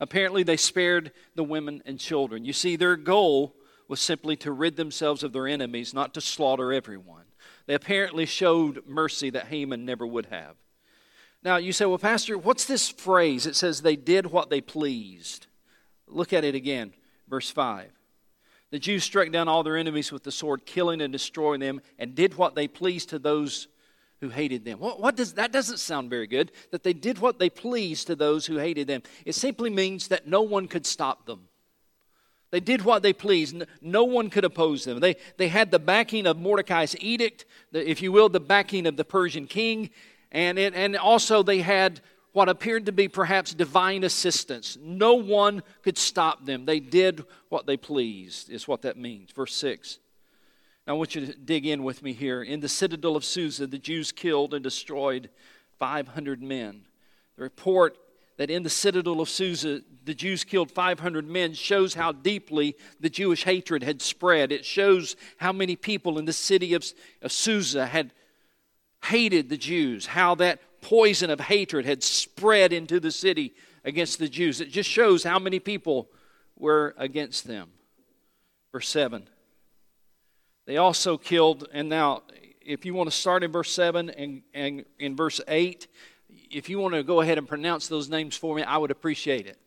Apparently 0.00 0.42
they 0.42 0.56
spared 0.56 1.12
the 1.34 1.44
women 1.44 1.82
and 1.84 1.98
children. 1.98 2.44
You 2.44 2.52
see, 2.52 2.76
their 2.76 2.96
goal 2.96 3.54
was 3.88 4.00
simply 4.00 4.36
to 4.36 4.52
rid 4.52 4.76
themselves 4.76 5.22
of 5.22 5.32
their 5.32 5.48
enemies, 5.48 5.94
not 5.94 6.14
to 6.14 6.20
slaughter 6.20 6.72
everyone. 6.72 7.24
They 7.66 7.74
apparently 7.74 8.26
showed 8.26 8.86
mercy 8.86 9.30
that 9.30 9.46
Haman 9.46 9.84
never 9.84 10.06
would 10.06 10.26
have. 10.26 10.56
Now, 11.42 11.56
you 11.56 11.72
say, 11.72 11.86
well, 11.86 11.98
Pastor, 11.98 12.36
what's 12.36 12.64
this 12.64 12.88
phrase? 12.88 13.46
It 13.46 13.54
says 13.54 13.80
they 13.80 13.96
did 13.96 14.26
what 14.26 14.50
they 14.50 14.60
pleased. 14.60 15.46
Look 16.08 16.32
at 16.32 16.44
it 16.44 16.54
again, 16.54 16.92
verse 17.28 17.50
5. 17.50 17.90
The 18.70 18.78
Jews 18.78 19.04
struck 19.04 19.30
down 19.30 19.48
all 19.48 19.62
their 19.62 19.76
enemies 19.76 20.12
with 20.12 20.24
the 20.24 20.32
sword, 20.32 20.66
killing 20.66 21.00
and 21.00 21.12
destroying 21.12 21.60
them, 21.60 21.80
and 21.98 22.14
did 22.14 22.36
what 22.36 22.54
they 22.54 22.68
pleased 22.68 23.10
to 23.10 23.18
those 23.18 23.68
who 24.20 24.28
hated 24.28 24.64
them. 24.64 24.80
What, 24.80 25.00
what, 25.00 25.16
does 25.16 25.34
that 25.34 25.52
doesn't 25.52 25.78
sound 25.78 26.10
very 26.10 26.26
good? 26.26 26.50
That 26.70 26.82
they 26.82 26.92
did 26.92 27.18
what 27.18 27.38
they 27.38 27.48
pleased 27.48 28.08
to 28.08 28.16
those 28.16 28.46
who 28.46 28.56
hated 28.56 28.88
them. 28.88 29.02
It 29.24 29.34
simply 29.34 29.70
means 29.70 30.08
that 30.08 30.26
no 30.26 30.42
one 30.42 30.66
could 30.66 30.86
stop 30.86 31.26
them. 31.26 31.48
They 32.50 32.60
did 32.60 32.82
what 32.82 33.02
they 33.02 33.12
pleased. 33.12 33.62
No 33.80 34.04
one 34.04 34.30
could 34.30 34.44
oppose 34.44 34.84
them. 34.84 35.00
They, 35.00 35.16
they 35.36 35.48
had 35.48 35.70
the 35.70 35.78
backing 35.78 36.26
of 36.26 36.38
Mordecai's 36.38 36.96
edict, 36.98 37.44
the, 37.72 37.88
if 37.88 38.02
you 38.02 38.10
will, 38.10 38.28
the 38.28 38.40
backing 38.40 38.86
of 38.86 38.96
the 38.96 39.04
Persian 39.04 39.46
king, 39.46 39.90
and, 40.30 40.58
it, 40.58 40.74
and 40.74 40.96
also 40.96 41.42
they 41.42 41.60
had 41.60 42.00
what 42.32 42.48
appeared 42.48 42.86
to 42.86 42.92
be 42.92 43.08
perhaps 43.08 43.54
divine 43.54 44.04
assistance. 44.04 44.78
No 44.80 45.14
one 45.14 45.62
could 45.82 45.98
stop 45.98 46.44
them. 46.44 46.66
They 46.66 46.80
did 46.80 47.24
what 47.48 47.66
they 47.66 47.76
pleased, 47.76 48.50
is 48.50 48.68
what 48.68 48.82
that 48.82 48.96
means. 48.96 49.32
Verse 49.32 49.54
6. 49.54 49.98
Now, 50.86 50.94
I 50.94 50.96
want 50.96 51.14
you 51.14 51.26
to 51.26 51.34
dig 51.34 51.66
in 51.66 51.82
with 51.82 52.02
me 52.02 52.12
here. 52.12 52.42
In 52.42 52.60
the 52.60 52.68
citadel 52.68 53.16
of 53.16 53.24
Susa, 53.24 53.66
the 53.66 53.78
Jews 53.78 54.12
killed 54.12 54.54
and 54.54 54.62
destroyed 54.62 55.30
500 55.78 56.42
men. 56.42 56.82
The 57.36 57.42
report 57.42 57.98
that 58.36 58.50
in 58.50 58.62
the 58.62 58.70
citadel 58.70 59.20
of 59.20 59.28
Susa, 59.28 59.82
the 60.04 60.14
Jews 60.14 60.44
killed 60.44 60.70
500 60.70 61.28
men 61.28 61.54
shows 61.54 61.94
how 61.94 62.12
deeply 62.12 62.76
the 63.00 63.10
Jewish 63.10 63.42
hatred 63.44 63.82
had 63.82 64.00
spread. 64.00 64.52
It 64.52 64.64
shows 64.64 65.16
how 65.38 65.52
many 65.52 65.74
people 65.76 66.18
in 66.18 66.24
the 66.24 66.32
city 66.32 66.74
of, 66.74 66.84
of 67.20 67.32
Susa 67.32 67.84
had 67.84 68.12
hated 69.04 69.48
the 69.48 69.56
Jews, 69.56 70.06
how 70.06 70.34
that 70.36 70.60
poison 70.80 71.30
of 71.30 71.40
hatred 71.40 71.84
had 71.84 72.02
spread 72.02 72.72
into 72.72 73.00
the 73.00 73.10
city 73.10 73.54
against 73.84 74.18
the 74.18 74.28
Jews. 74.28 74.60
It 74.60 74.70
just 74.70 74.88
shows 74.88 75.24
how 75.24 75.38
many 75.38 75.58
people 75.58 76.08
were 76.56 76.94
against 76.98 77.46
them. 77.46 77.70
Verse 78.72 78.88
7. 78.88 79.28
They 80.66 80.76
also 80.76 81.16
killed, 81.16 81.66
and 81.72 81.88
now, 81.88 82.22
if 82.60 82.84
you 82.84 82.92
want 82.92 83.10
to 83.10 83.16
start 83.16 83.42
in 83.42 83.50
verse 83.50 83.72
7 83.72 84.10
and, 84.10 84.42
and 84.52 84.84
in 84.98 85.16
verse 85.16 85.40
8, 85.48 85.86
if 86.50 86.68
you 86.68 86.78
want 86.78 86.94
to 86.94 87.02
go 87.02 87.20
ahead 87.22 87.38
and 87.38 87.48
pronounce 87.48 87.88
those 87.88 88.08
names 88.10 88.36
for 88.36 88.54
me, 88.54 88.62
I 88.62 88.76
would 88.76 88.90
appreciate 88.90 89.46
it. 89.46 89.58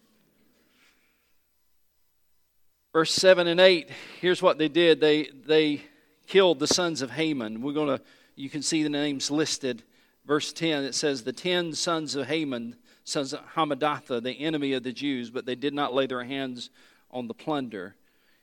Verse 2.93 3.11
7 3.11 3.47
and 3.47 3.59
8, 3.59 3.89
here's 4.19 4.41
what 4.41 4.57
they 4.57 4.67
did. 4.67 4.99
They, 4.99 5.29
they 5.45 5.81
killed 6.27 6.59
the 6.59 6.67
sons 6.67 7.01
of 7.01 7.11
Haman. 7.11 7.61
We're 7.61 7.73
going 7.73 7.97
to 7.97 8.03
you 8.35 8.49
can 8.49 8.61
see 8.61 8.83
the 8.83 8.89
names 8.89 9.29
listed. 9.29 9.83
Verse 10.25 10.53
10, 10.53 10.83
it 10.83 10.95
says, 10.95 11.23
The 11.23 11.33
ten 11.33 11.73
sons 11.73 12.15
of 12.15 12.27
Haman, 12.27 12.75
sons 13.03 13.33
of 13.33 13.41
Hammedatha, 13.55 14.21
the 14.21 14.39
enemy 14.39 14.73
of 14.73 14.83
the 14.83 14.93
Jews, 14.93 15.29
but 15.29 15.45
they 15.45 15.55
did 15.55 15.73
not 15.73 15.93
lay 15.93 16.05
their 16.05 16.23
hands 16.23 16.69
on 17.09 17.27
the 17.27 17.33
plunder. 17.33 17.95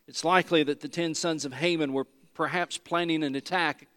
It's 0.06 0.24
likely 0.24 0.62
that 0.64 0.80
the 0.80 0.88
ten 0.88 1.14
sons 1.14 1.44
of 1.44 1.52
Haman 1.52 1.92
were 1.92 2.06
perhaps 2.34 2.78
planning 2.78 3.22
an 3.22 3.34
attack 3.34 3.88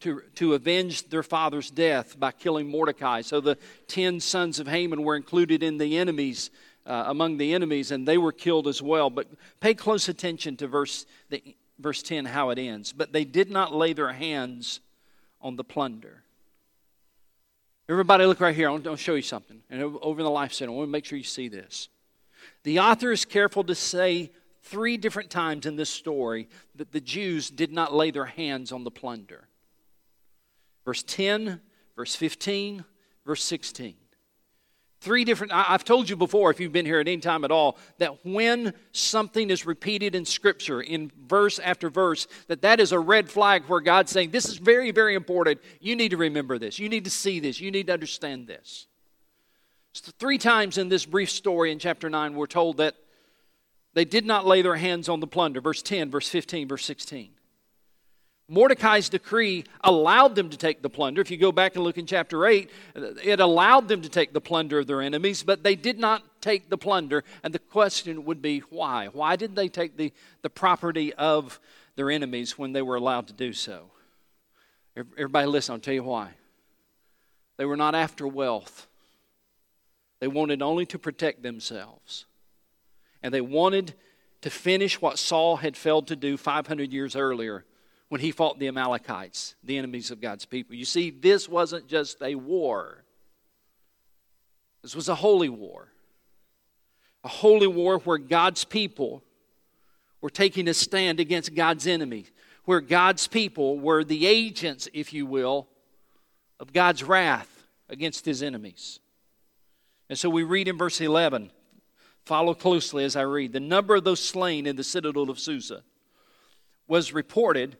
to, 0.00 0.22
to 0.36 0.54
avenge 0.54 1.08
their 1.08 1.22
father's 1.22 1.70
death 1.70 2.18
by 2.18 2.30
killing 2.30 2.68
Mordecai. 2.68 3.22
So 3.22 3.40
the 3.40 3.58
ten 3.86 4.20
sons 4.20 4.60
of 4.60 4.68
Haman 4.68 5.02
were 5.02 5.16
included 5.16 5.62
in 5.62 5.78
the 5.78 5.98
enemies, 5.98 6.50
uh, 6.86 7.04
among 7.06 7.36
the 7.36 7.52
enemies, 7.52 7.90
and 7.90 8.06
they 8.06 8.18
were 8.18 8.32
killed 8.32 8.68
as 8.68 8.80
well. 8.80 9.10
But 9.10 9.26
pay 9.60 9.74
close 9.74 10.08
attention 10.08 10.56
to 10.58 10.68
verse, 10.68 11.06
the, 11.30 11.42
verse 11.78 12.02
10, 12.02 12.26
how 12.26 12.50
it 12.50 12.58
ends. 12.58 12.92
But 12.92 13.12
they 13.12 13.24
did 13.24 13.50
not 13.50 13.74
lay 13.74 13.92
their 13.92 14.12
hands 14.12 14.80
on 15.40 15.56
the 15.56 15.64
plunder. 15.64 16.24
Everybody, 17.88 18.26
look 18.26 18.40
right 18.40 18.54
here. 18.54 18.68
I 18.68 18.72
want 18.72 18.84
to 18.84 18.96
show 18.96 19.14
you 19.14 19.22
something. 19.22 19.62
And 19.70 19.82
over 19.82 20.20
in 20.20 20.24
the 20.24 20.30
Life 20.30 20.52
Center, 20.52 20.72
I 20.72 20.74
want 20.74 20.88
to 20.88 20.92
make 20.92 21.06
sure 21.06 21.16
you 21.16 21.24
see 21.24 21.48
this. 21.48 21.88
The 22.64 22.80
author 22.80 23.12
is 23.12 23.24
careful 23.24 23.64
to 23.64 23.74
say 23.74 24.30
three 24.62 24.96
different 24.96 25.30
times 25.30 25.64
in 25.64 25.76
this 25.76 25.88
story 25.88 26.48
that 26.74 26.92
the 26.92 27.00
Jews 27.00 27.48
did 27.50 27.72
not 27.72 27.94
lay 27.94 28.10
their 28.10 28.26
hands 28.26 28.72
on 28.72 28.84
the 28.84 28.90
plunder. 28.90 29.48
Verse 30.84 31.02
10, 31.02 31.60
verse 31.96 32.14
15, 32.14 32.84
verse 33.24 33.42
16. 33.42 33.94
Three 35.00 35.24
different, 35.24 35.52
I've 35.54 35.84
told 35.84 36.10
you 36.10 36.16
before, 36.16 36.50
if 36.50 36.58
you've 36.58 36.72
been 36.72 36.86
here 36.86 36.98
at 36.98 37.06
any 37.06 37.20
time 37.20 37.44
at 37.44 37.52
all, 37.52 37.78
that 37.98 38.24
when 38.24 38.74
something 38.90 39.48
is 39.48 39.64
repeated 39.64 40.16
in 40.16 40.24
Scripture, 40.24 40.80
in 40.80 41.12
verse 41.28 41.60
after 41.60 41.88
verse, 41.88 42.26
that 42.48 42.62
that 42.62 42.80
is 42.80 42.90
a 42.90 42.98
red 42.98 43.30
flag 43.30 43.62
where 43.68 43.80
God's 43.80 44.10
saying, 44.10 44.30
This 44.30 44.48
is 44.48 44.56
very, 44.56 44.90
very 44.90 45.14
important. 45.14 45.60
You 45.80 45.94
need 45.94 46.08
to 46.10 46.16
remember 46.16 46.58
this. 46.58 46.80
You 46.80 46.88
need 46.88 47.04
to 47.04 47.10
see 47.10 47.38
this. 47.38 47.60
You 47.60 47.70
need 47.70 47.86
to 47.86 47.92
understand 47.92 48.48
this. 48.48 48.88
So 49.92 50.10
three 50.18 50.38
times 50.38 50.78
in 50.78 50.88
this 50.88 51.06
brief 51.06 51.30
story 51.30 51.70
in 51.70 51.78
chapter 51.78 52.10
9, 52.10 52.34
we're 52.34 52.46
told 52.46 52.78
that 52.78 52.96
they 53.94 54.04
did 54.04 54.26
not 54.26 54.46
lay 54.46 54.62
their 54.62 54.76
hands 54.76 55.08
on 55.08 55.20
the 55.20 55.26
plunder. 55.28 55.60
Verse 55.60 55.80
10, 55.80 56.10
verse 56.10 56.28
15, 56.28 56.66
verse 56.66 56.84
16. 56.84 57.30
Mordecai's 58.50 59.10
decree 59.10 59.64
allowed 59.84 60.34
them 60.34 60.48
to 60.48 60.56
take 60.56 60.80
the 60.80 60.88
plunder. 60.88 61.20
If 61.20 61.30
you 61.30 61.36
go 61.36 61.52
back 61.52 61.74
and 61.74 61.84
look 61.84 61.98
in 61.98 62.06
chapter 62.06 62.46
8, 62.46 62.70
it 63.22 63.40
allowed 63.40 63.88
them 63.88 64.00
to 64.00 64.08
take 64.08 64.32
the 64.32 64.40
plunder 64.40 64.78
of 64.78 64.86
their 64.86 65.02
enemies, 65.02 65.42
but 65.42 65.62
they 65.62 65.74
did 65.74 65.98
not 65.98 66.22
take 66.40 66.70
the 66.70 66.78
plunder. 66.78 67.24
And 67.42 67.52
the 67.52 67.58
question 67.58 68.24
would 68.24 68.40
be 68.40 68.60
why? 68.70 69.08
Why 69.08 69.36
did 69.36 69.54
they 69.54 69.68
take 69.68 69.98
the, 69.98 70.14
the 70.40 70.48
property 70.48 71.12
of 71.12 71.60
their 71.96 72.10
enemies 72.10 72.56
when 72.56 72.72
they 72.72 72.80
were 72.80 72.96
allowed 72.96 73.26
to 73.26 73.34
do 73.34 73.52
so? 73.52 73.90
Everybody, 74.96 75.46
listen, 75.46 75.74
I'll 75.74 75.80
tell 75.80 75.94
you 75.94 76.04
why. 76.04 76.30
They 77.58 77.66
were 77.66 77.76
not 77.76 77.94
after 77.94 78.26
wealth, 78.26 78.86
they 80.20 80.28
wanted 80.28 80.62
only 80.62 80.86
to 80.86 80.98
protect 80.98 81.42
themselves. 81.42 82.24
And 83.22 83.34
they 83.34 83.40
wanted 83.40 83.94
to 84.40 84.50
finish 84.50 85.02
what 85.02 85.18
Saul 85.18 85.56
had 85.56 85.76
failed 85.76 86.06
to 86.06 86.16
do 86.16 86.36
500 86.36 86.92
years 86.92 87.14
earlier 87.14 87.64
when 88.08 88.20
he 88.20 88.30
fought 88.30 88.58
the 88.58 88.68
Amalekites, 88.68 89.54
the 89.62 89.76
enemies 89.76 90.10
of 90.10 90.20
God's 90.20 90.46
people. 90.46 90.74
You 90.74 90.84
see, 90.84 91.10
this 91.10 91.48
wasn't 91.48 91.88
just 91.88 92.22
a 92.22 92.34
war, 92.34 93.04
this 94.82 94.94
was 94.94 95.08
a 95.08 95.14
holy 95.14 95.48
war. 95.48 95.88
A 97.24 97.28
holy 97.28 97.66
war 97.66 97.98
where 97.98 98.16
God's 98.16 98.64
people 98.64 99.24
were 100.20 100.30
taking 100.30 100.68
a 100.68 100.74
stand 100.74 101.18
against 101.18 101.54
God's 101.54 101.86
enemies, 101.86 102.30
where 102.64 102.80
God's 102.80 103.26
people 103.26 103.78
were 103.78 104.04
the 104.04 104.26
agents, 104.26 104.88
if 104.94 105.12
you 105.12 105.26
will, 105.26 105.68
of 106.60 106.72
God's 106.72 107.02
wrath 107.02 107.66
against 107.88 108.24
his 108.24 108.42
enemies. 108.42 109.00
And 110.08 110.18
so 110.18 110.30
we 110.30 110.42
read 110.44 110.68
in 110.68 110.78
verse 110.78 111.00
11, 111.00 111.50
follow 112.24 112.54
closely 112.54 113.04
as 113.04 113.16
I 113.16 113.22
read. 113.22 113.52
The 113.52 113.60
number 113.60 113.96
of 113.96 114.04
those 114.04 114.20
slain 114.20 114.66
in 114.66 114.76
the 114.76 114.84
citadel 114.84 115.30
of 115.30 115.40
Susa 115.40 115.82
was 116.86 117.12
reported 117.12 117.76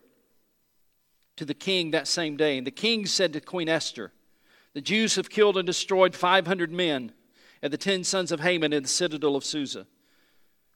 to 1.39 1.45
the 1.45 1.55
king 1.55 1.93
that 1.93 2.07
same 2.07 2.37
day. 2.37 2.59
And 2.59 2.67
the 2.67 2.73
king 2.73 3.07
said 3.07 3.33
to 3.33 3.41
Queen 3.41 3.69
Esther, 3.69 4.13
The 4.75 4.81
Jews 4.81 5.15
have 5.17 5.31
killed 5.31 5.57
and 5.57 5.67
destroyed 5.67 6.15
500 6.15 6.71
men 6.71 7.13
and 7.63 7.73
the 7.73 7.79
ten 7.79 8.05
sons 8.05 8.31
of 8.31 8.41
Haman 8.41 8.73
in 8.73 8.83
the 8.83 8.89
citadel 8.89 9.37
of 9.37 9.45
Susa. 9.45 9.87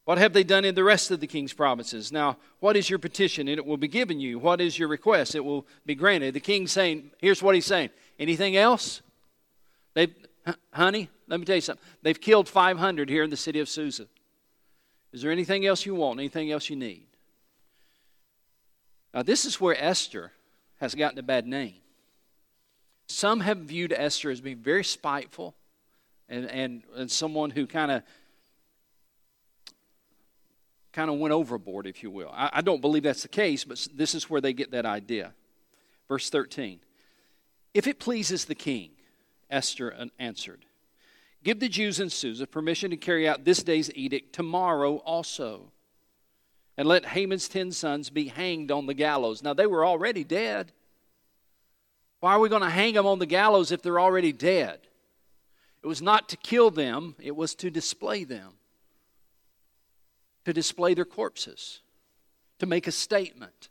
What 0.04 0.18
have 0.18 0.32
they 0.32 0.42
done 0.42 0.64
in 0.64 0.74
the 0.74 0.82
rest 0.82 1.10
of 1.10 1.20
the 1.20 1.28
king's 1.28 1.52
provinces? 1.52 2.10
Now, 2.10 2.38
what 2.58 2.76
is 2.76 2.90
your 2.90 2.98
petition? 2.98 3.46
And 3.46 3.58
it 3.58 3.66
will 3.66 3.76
be 3.76 3.86
given 3.86 4.18
you. 4.18 4.38
What 4.38 4.60
is 4.60 4.76
your 4.76 4.88
request? 4.88 5.34
It 5.34 5.44
will 5.44 5.64
be 5.86 5.94
granted. 5.94 6.34
The 6.34 6.40
king 6.40 6.66
saying, 6.66 7.12
here's 7.18 7.42
what 7.42 7.54
he's 7.54 7.66
saying. 7.66 7.90
Anything 8.18 8.56
else? 8.56 9.00
They, 9.94 10.08
honey, 10.72 11.08
let 11.28 11.38
me 11.38 11.46
tell 11.46 11.54
you 11.54 11.60
something. 11.60 11.84
They've 12.02 12.20
killed 12.20 12.48
500 12.48 13.08
here 13.08 13.22
in 13.22 13.30
the 13.30 13.36
city 13.36 13.60
of 13.60 13.68
Susa. 13.68 14.06
Is 15.12 15.22
there 15.22 15.30
anything 15.30 15.66
else 15.66 15.86
you 15.86 15.94
want? 15.94 16.18
Anything 16.18 16.50
else 16.50 16.68
you 16.68 16.76
need? 16.76 17.06
Now, 19.14 19.22
this 19.22 19.44
is 19.44 19.60
where 19.60 19.80
Esther 19.80 20.32
has 20.82 20.96
gotten 20.96 21.16
a 21.16 21.22
bad 21.22 21.46
name. 21.46 21.76
Some 23.06 23.38
have 23.38 23.58
viewed 23.58 23.92
Esther 23.92 24.30
as 24.30 24.40
being 24.40 24.56
very 24.56 24.82
spiteful 24.82 25.54
and, 26.28 26.46
and, 26.46 26.82
and 26.96 27.08
someone 27.08 27.50
who 27.50 27.68
kind 27.68 27.92
of 27.92 28.02
kind 30.92 31.08
of 31.08 31.18
went 31.18 31.32
overboard, 31.32 31.86
if 31.86 32.02
you 32.02 32.10
will. 32.10 32.30
I, 32.34 32.50
I 32.54 32.60
don't 32.62 32.80
believe 32.80 33.04
that's 33.04 33.22
the 33.22 33.28
case, 33.28 33.62
but 33.62 33.86
this 33.94 34.14
is 34.14 34.28
where 34.28 34.40
they 34.40 34.52
get 34.52 34.72
that 34.72 34.84
idea. 34.84 35.32
Verse 36.08 36.28
13 36.30 36.80
If 37.74 37.86
it 37.86 38.00
pleases 38.00 38.44
the 38.44 38.56
king, 38.56 38.90
Esther 39.48 39.94
answered, 40.18 40.64
Give 41.44 41.60
the 41.60 41.68
Jews 41.68 42.00
in 42.00 42.10
Susa 42.10 42.46
permission 42.46 42.90
to 42.90 42.96
carry 42.96 43.28
out 43.28 43.44
this 43.44 43.62
day's 43.62 43.92
edict 43.94 44.32
tomorrow 44.32 44.96
also. 44.96 45.70
And 46.76 46.88
let 46.88 47.06
Haman's 47.06 47.48
ten 47.48 47.70
sons 47.72 48.10
be 48.10 48.28
hanged 48.28 48.70
on 48.70 48.86
the 48.86 48.94
gallows. 48.94 49.42
Now, 49.42 49.52
they 49.52 49.66
were 49.66 49.84
already 49.84 50.24
dead. 50.24 50.72
Why 52.20 52.32
are 52.32 52.40
we 52.40 52.48
going 52.48 52.62
to 52.62 52.70
hang 52.70 52.94
them 52.94 53.06
on 53.06 53.18
the 53.18 53.26
gallows 53.26 53.72
if 53.72 53.82
they're 53.82 54.00
already 54.00 54.32
dead? 54.32 54.80
It 55.82 55.86
was 55.86 56.00
not 56.00 56.28
to 56.28 56.36
kill 56.36 56.70
them, 56.70 57.16
it 57.20 57.34
was 57.34 57.54
to 57.56 57.70
display 57.70 58.24
them, 58.24 58.52
to 60.44 60.52
display 60.52 60.94
their 60.94 61.04
corpses, 61.04 61.80
to 62.60 62.66
make 62.66 62.86
a 62.86 62.92
statement. 62.92 63.68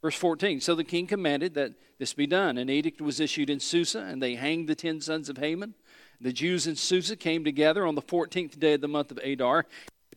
Verse 0.00 0.14
14 0.14 0.60
So 0.60 0.74
the 0.74 0.84
king 0.84 1.06
commanded 1.06 1.54
that 1.54 1.74
this 1.98 2.14
be 2.14 2.26
done. 2.26 2.56
An 2.56 2.70
edict 2.70 3.00
was 3.00 3.20
issued 3.20 3.50
in 3.50 3.60
Susa, 3.60 4.00
and 4.00 4.22
they 4.22 4.36
hanged 4.36 4.68
the 4.68 4.74
ten 4.74 5.00
sons 5.00 5.28
of 5.28 5.38
Haman. 5.38 5.74
The 6.20 6.32
Jews 6.32 6.66
in 6.66 6.76
Susa 6.76 7.16
came 7.16 7.44
together 7.44 7.86
on 7.86 7.94
the 7.94 8.02
14th 8.02 8.58
day 8.58 8.74
of 8.74 8.80
the 8.80 8.88
month 8.88 9.10
of 9.10 9.18
Adar, 9.18 9.66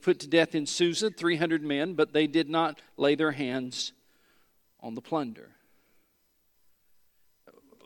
put 0.02 0.20
to 0.20 0.28
death 0.28 0.56
in 0.56 0.66
Susa 0.66 1.10
300 1.10 1.64
men, 1.64 1.94
but 1.94 2.14
they 2.14 2.28
did 2.28 2.50
not 2.50 2.80
lay 2.98 3.16
their 3.16 3.32
hands 3.32 3.94
on 4.80 4.96
the 4.96 5.02
plunder. 5.02 5.50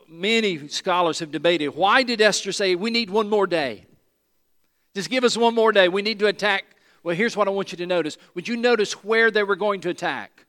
Many 0.08 0.68
scholars 0.68 1.18
have 1.18 1.32
debated 1.32 1.68
why 1.68 2.02
did 2.02 2.20
Esther 2.20 2.52
say, 2.52 2.74
We 2.74 2.90
need 2.90 3.10
one 3.10 3.28
more 3.28 3.46
day? 3.46 3.86
Just 4.94 5.10
give 5.10 5.24
us 5.24 5.36
one 5.36 5.54
more 5.54 5.72
day. 5.72 5.88
We 5.88 6.00
need 6.00 6.18
to 6.20 6.26
attack. 6.26 6.64
Well, 7.02 7.14
here's 7.14 7.36
what 7.36 7.48
I 7.48 7.50
want 7.50 7.70
you 7.70 7.78
to 7.78 7.86
notice. 7.86 8.16
Would 8.34 8.48
you 8.48 8.56
notice 8.56 9.04
where 9.04 9.30
they 9.30 9.42
were 9.42 9.56
going 9.56 9.80
to 9.82 9.90
attack? 9.90 10.45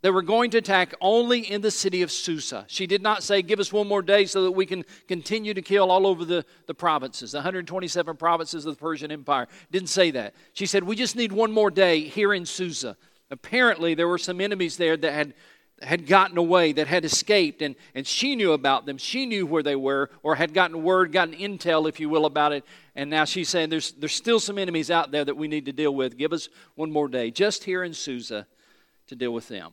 They 0.00 0.10
were 0.10 0.22
going 0.22 0.50
to 0.52 0.58
attack 0.58 0.94
only 1.00 1.40
in 1.40 1.60
the 1.60 1.72
city 1.72 2.02
of 2.02 2.12
Susa. 2.12 2.64
She 2.68 2.86
did 2.86 3.02
not 3.02 3.24
say, 3.24 3.42
Give 3.42 3.58
us 3.58 3.72
one 3.72 3.88
more 3.88 4.02
day 4.02 4.26
so 4.26 4.44
that 4.44 4.52
we 4.52 4.64
can 4.64 4.84
continue 5.08 5.54
to 5.54 5.62
kill 5.62 5.90
all 5.90 6.06
over 6.06 6.24
the, 6.24 6.44
the 6.66 6.74
provinces, 6.74 7.32
the 7.32 7.38
127 7.38 8.16
provinces 8.16 8.64
of 8.64 8.76
the 8.76 8.80
Persian 8.80 9.10
Empire. 9.10 9.48
Didn't 9.72 9.88
say 9.88 10.12
that. 10.12 10.34
She 10.52 10.66
said, 10.66 10.84
We 10.84 10.94
just 10.94 11.16
need 11.16 11.32
one 11.32 11.50
more 11.50 11.70
day 11.70 12.00
here 12.02 12.32
in 12.32 12.46
Susa. 12.46 12.96
Apparently, 13.30 13.94
there 13.94 14.06
were 14.06 14.18
some 14.18 14.40
enemies 14.40 14.76
there 14.76 14.96
that 14.96 15.12
had, 15.12 15.34
had 15.82 16.06
gotten 16.06 16.38
away, 16.38 16.70
that 16.72 16.86
had 16.86 17.04
escaped, 17.04 17.60
and, 17.60 17.74
and 17.92 18.06
she 18.06 18.36
knew 18.36 18.52
about 18.52 18.86
them. 18.86 18.98
She 18.98 19.26
knew 19.26 19.46
where 19.46 19.64
they 19.64 19.76
were, 19.76 20.10
or 20.22 20.36
had 20.36 20.54
gotten 20.54 20.84
word, 20.84 21.10
gotten 21.10 21.34
intel, 21.34 21.88
if 21.88 21.98
you 21.98 22.08
will, 22.08 22.24
about 22.24 22.52
it. 22.52 22.64
And 22.94 23.10
now 23.10 23.24
she's 23.24 23.48
saying, 23.48 23.70
There's, 23.70 23.90
there's 23.90 24.14
still 24.14 24.38
some 24.38 24.58
enemies 24.58 24.92
out 24.92 25.10
there 25.10 25.24
that 25.24 25.36
we 25.36 25.48
need 25.48 25.66
to 25.66 25.72
deal 25.72 25.92
with. 25.92 26.16
Give 26.16 26.32
us 26.32 26.48
one 26.76 26.92
more 26.92 27.08
day, 27.08 27.32
just 27.32 27.64
here 27.64 27.82
in 27.82 27.94
Susa, 27.94 28.46
to 29.08 29.16
deal 29.16 29.32
with 29.32 29.48
them. 29.48 29.72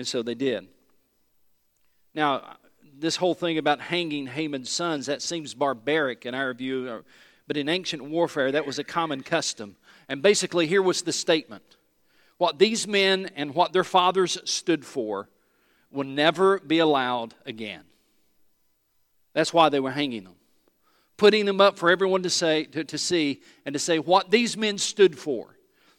And 0.00 0.08
so 0.08 0.22
they 0.22 0.34
did. 0.34 0.66
Now, 2.14 2.56
this 2.98 3.16
whole 3.16 3.34
thing 3.34 3.58
about 3.58 3.82
hanging 3.82 4.28
Haman's 4.28 4.70
sons, 4.70 5.04
that 5.04 5.20
seems 5.20 5.52
barbaric 5.52 6.24
in 6.24 6.34
our 6.34 6.54
view, 6.54 6.88
uh, 6.88 7.02
but 7.46 7.58
in 7.58 7.68
ancient 7.68 8.02
warfare, 8.02 8.50
that 8.50 8.66
was 8.66 8.78
a 8.78 8.82
common 8.82 9.22
custom. 9.22 9.76
And 10.08 10.22
basically, 10.22 10.66
here 10.66 10.80
was 10.80 11.02
the 11.02 11.12
statement 11.12 11.76
what 12.38 12.58
these 12.58 12.88
men 12.88 13.30
and 13.36 13.54
what 13.54 13.74
their 13.74 13.84
fathers 13.84 14.38
stood 14.50 14.86
for 14.86 15.28
will 15.90 16.06
never 16.06 16.60
be 16.60 16.78
allowed 16.78 17.34
again. 17.44 17.82
That's 19.34 19.52
why 19.52 19.68
they 19.68 19.80
were 19.80 19.90
hanging 19.90 20.24
them, 20.24 20.36
putting 21.18 21.44
them 21.44 21.60
up 21.60 21.78
for 21.78 21.90
everyone 21.90 22.22
to 22.22 22.30
say 22.30 22.64
to, 22.64 22.84
to 22.84 22.96
see 22.96 23.42
and 23.66 23.74
to 23.74 23.78
say 23.78 23.98
what 23.98 24.30
these 24.30 24.56
men 24.56 24.78
stood 24.78 25.18
for, 25.18 25.58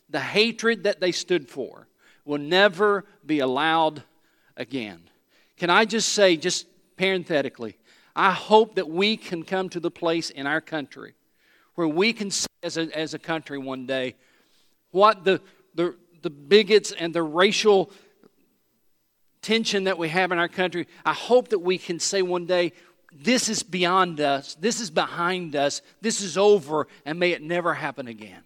the 0.09 0.19
hatred 0.19 0.85
that 0.85 0.99
they 0.99 1.11
stood 1.11 1.47
for, 1.47 1.87
will 2.25 2.39
never 2.39 3.05
be 3.25 3.39
allowed 3.39 4.03
again. 4.57 5.01
Can 5.57 5.69
I 5.69 5.85
just 5.85 6.09
say, 6.09 6.37
just 6.37 6.67
parenthetically, 6.97 7.77
I 8.15 8.31
hope 8.31 8.75
that 8.75 8.89
we 8.89 9.17
can 9.17 9.43
come 9.43 9.69
to 9.69 9.79
the 9.79 9.91
place 9.91 10.29
in 10.29 10.47
our 10.47 10.61
country 10.61 11.13
where 11.75 11.87
we 11.87 12.13
can 12.13 12.29
say 12.29 12.47
as 12.63 12.77
a, 12.77 12.95
as 12.97 13.13
a 13.13 13.19
country 13.19 13.57
one 13.57 13.85
day 13.85 14.15
what 14.91 15.23
the, 15.23 15.41
the, 15.75 15.95
the 16.21 16.29
bigots 16.29 16.91
and 16.91 17.13
the 17.13 17.23
racial 17.23 17.91
tension 19.41 19.85
that 19.85 19.97
we 19.97 20.09
have 20.09 20.31
in 20.31 20.37
our 20.37 20.47
country, 20.47 20.87
I 21.05 21.13
hope 21.13 21.49
that 21.49 21.59
we 21.59 21.77
can 21.77 21.99
say 21.99 22.21
one 22.21 22.45
day, 22.45 22.73
this 23.13 23.49
is 23.49 23.63
beyond 23.63 24.21
us, 24.21 24.55
this 24.55 24.79
is 24.79 24.89
behind 24.89 25.55
us, 25.55 25.81
this 26.01 26.21
is 26.21 26.37
over, 26.37 26.87
and 27.05 27.19
may 27.19 27.31
it 27.31 27.41
never 27.41 27.73
happen 27.73 28.07
again. 28.07 28.43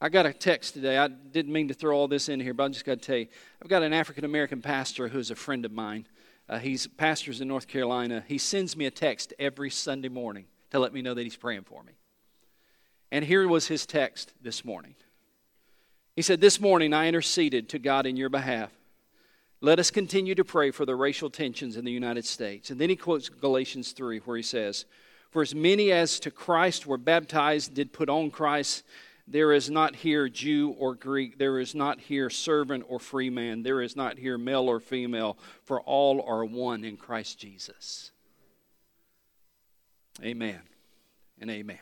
I 0.00 0.08
got 0.08 0.24
a 0.24 0.32
text 0.32 0.74
today. 0.74 0.96
I 0.96 1.08
didn't 1.08 1.52
mean 1.52 1.68
to 1.68 1.74
throw 1.74 1.96
all 1.96 2.08
this 2.08 2.30
in 2.30 2.40
here, 2.40 2.54
but 2.54 2.64
I 2.64 2.68
just 2.68 2.86
got 2.86 3.02
to 3.02 3.06
tell 3.06 3.16
you. 3.16 3.26
I've 3.60 3.68
got 3.68 3.82
an 3.82 3.92
African 3.92 4.24
American 4.24 4.62
pastor 4.62 5.08
who's 5.08 5.30
a 5.30 5.36
friend 5.36 5.64
of 5.66 5.72
mine. 5.72 6.06
Uh, 6.48 6.58
he's 6.58 6.86
pastors 6.86 7.40
in 7.40 7.48
North 7.48 7.68
Carolina. 7.68 8.24
He 8.26 8.38
sends 8.38 8.76
me 8.76 8.86
a 8.86 8.90
text 8.90 9.34
every 9.38 9.68
Sunday 9.68 10.08
morning 10.08 10.46
to 10.70 10.78
let 10.78 10.94
me 10.94 11.02
know 11.02 11.12
that 11.12 11.22
he's 11.22 11.36
praying 11.36 11.64
for 11.64 11.82
me. 11.82 11.92
And 13.12 13.24
here 13.24 13.46
was 13.46 13.66
his 13.66 13.84
text 13.84 14.32
this 14.40 14.64
morning. 14.64 14.94
He 16.16 16.22
said, 16.22 16.40
This 16.40 16.60
morning 16.60 16.94
I 16.94 17.06
interceded 17.06 17.68
to 17.68 17.78
God 17.78 18.06
in 18.06 18.16
your 18.16 18.30
behalf. 18.30 18.72
Let 19.60 19.78
us 19.78 19.90
continue 19.90 20.34
to 20.34 20.44
pray 20.44 20.70
for 20.70 20.86
the 20.86 20.96
racial 20.96 21.28
tensions 21.28 21.76
in 21.76 21.84
the 21.84 21.92
United 21.92 22.24
States. 22.24 22.70
And 22.70 22.80
then 22.80 22.88
he 22.88 22.96
quotes 22.96 23.28
Galatians 23.28 23.92
3, 23.92 24.20
where 24.20 24.38
he 24.38 24.42
says, 24.42 24.86
For 25.30 25.42
as 25.42 25.54
many 25.54 25.92
as 25.92 26.18
to 26.20 26.30
Christ 26.30 26.86
were 26.86 26.96
baptized 26.96 27.74
did 27.74 27.92
put 27.92 28.08
on 28.08 28.30
Christ. 28.30 28.84
There 29.30 29.52
is 29.52 29.70
not 29.70 29.94
here 29.94 30.28
Jew 30.28 30.74
or 30.76 30.96
Greek. 30.96 31.38
There 31.38 31.60
is 31.60 31.72
not 31.72 32.00
here 32.00 32.30
servant 32.30 32.84
or 32.88 32.98
free 32.98 33.30
man. 33.30 33.62
There 33.62 33.80
is 33.80 33.94
not 33.94 34.18
here 34.18 34.36
male 34.36 34.68
or 34.68 34.80
female, 34.80 35.38
for 35.62 35.80
all 35.82 36.20
are 36.22 36.44
one 36.44 36.82
in 36.82 36.96
Christ 36.96 37.38
Jesus. 37.38 38.10
Amen 40.20 40.60
and 41.40 41.48
amen. 41.48 41.78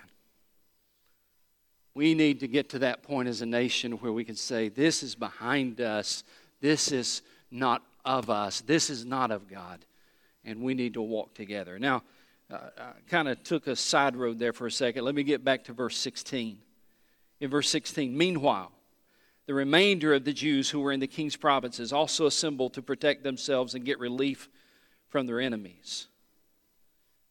We 1.95 2.15
need 2.15 2.41
to 2.41 2.49
get 2.49 2.69
to 2.71 2.81
that 2.81 3.03
point 3.03 3.29
as 3.29 3.41
a 3.41 3.47
nation 3.47 3.93
where 3.93 4.13
we 4.13 4.25
can 4.25 4.37
say, 4.37 4.69
This 4.69 5.03
is 5.03 5.15
behind 5.15 5.81
us. 5.81 6.25
This 6.61 6.93
is 6.93 7.23
not 7.51 7.83
of 8.05 8.29
us. 8.29 8.61
This 8.61 8.91
is 8.91 9.07
not 9.07 9.31
of 9.31 9.49
God. 9.49 9.87
And 10.45 10.61
we 10.61 10.75
need 10.75 10.95
to 10.95 11.03
walk 11.03 11.33
together. 11.33 11.79
Now, 11.79 12.03
uh, 12.51 12.59
I 12.79 12.93
kind 13.09 13.27
of 13.27 13.43
took 13.43 13.67
a 13.67 13.75
side 13.75 14.17
road 14.17 14.39
there 14.39 14.53
for 14.53 14.67
a 14.67 14.71
second. 14.71 15.05
Let 15.05 15.15
me 15.15 15.23
get 15.23 15.45
back 15.45 15.65
to 15.65 15.73
verse 15.73 15.97
16 15.97 16.59
in 17.41 17.51
verse 17.51 17.69
16. 17.69 18.17
Meanwhile, 18.17 18.73
the 19.47 19.55
remainder 19.55 20.13
of 20.13 20.25
the 20.25 20.33
Jews 20.33 20.71
who 20.71 20.81
were 20.81 20.93
in 20.93 21.01
the 21.01 21.07
king's 21.07 21.37
provinces 21.37 21.93
also 21.93 22.27
assembled 22.27 22.75
to 22.75 22.83
protect 22.83 23.23
themselves 23.23 23.75
and 23.75 23.85
get 23.85 23.99
relief 23.99 24.49
from 25.09 25.27
their 25.27 25.41
enemies. 25.41 26.09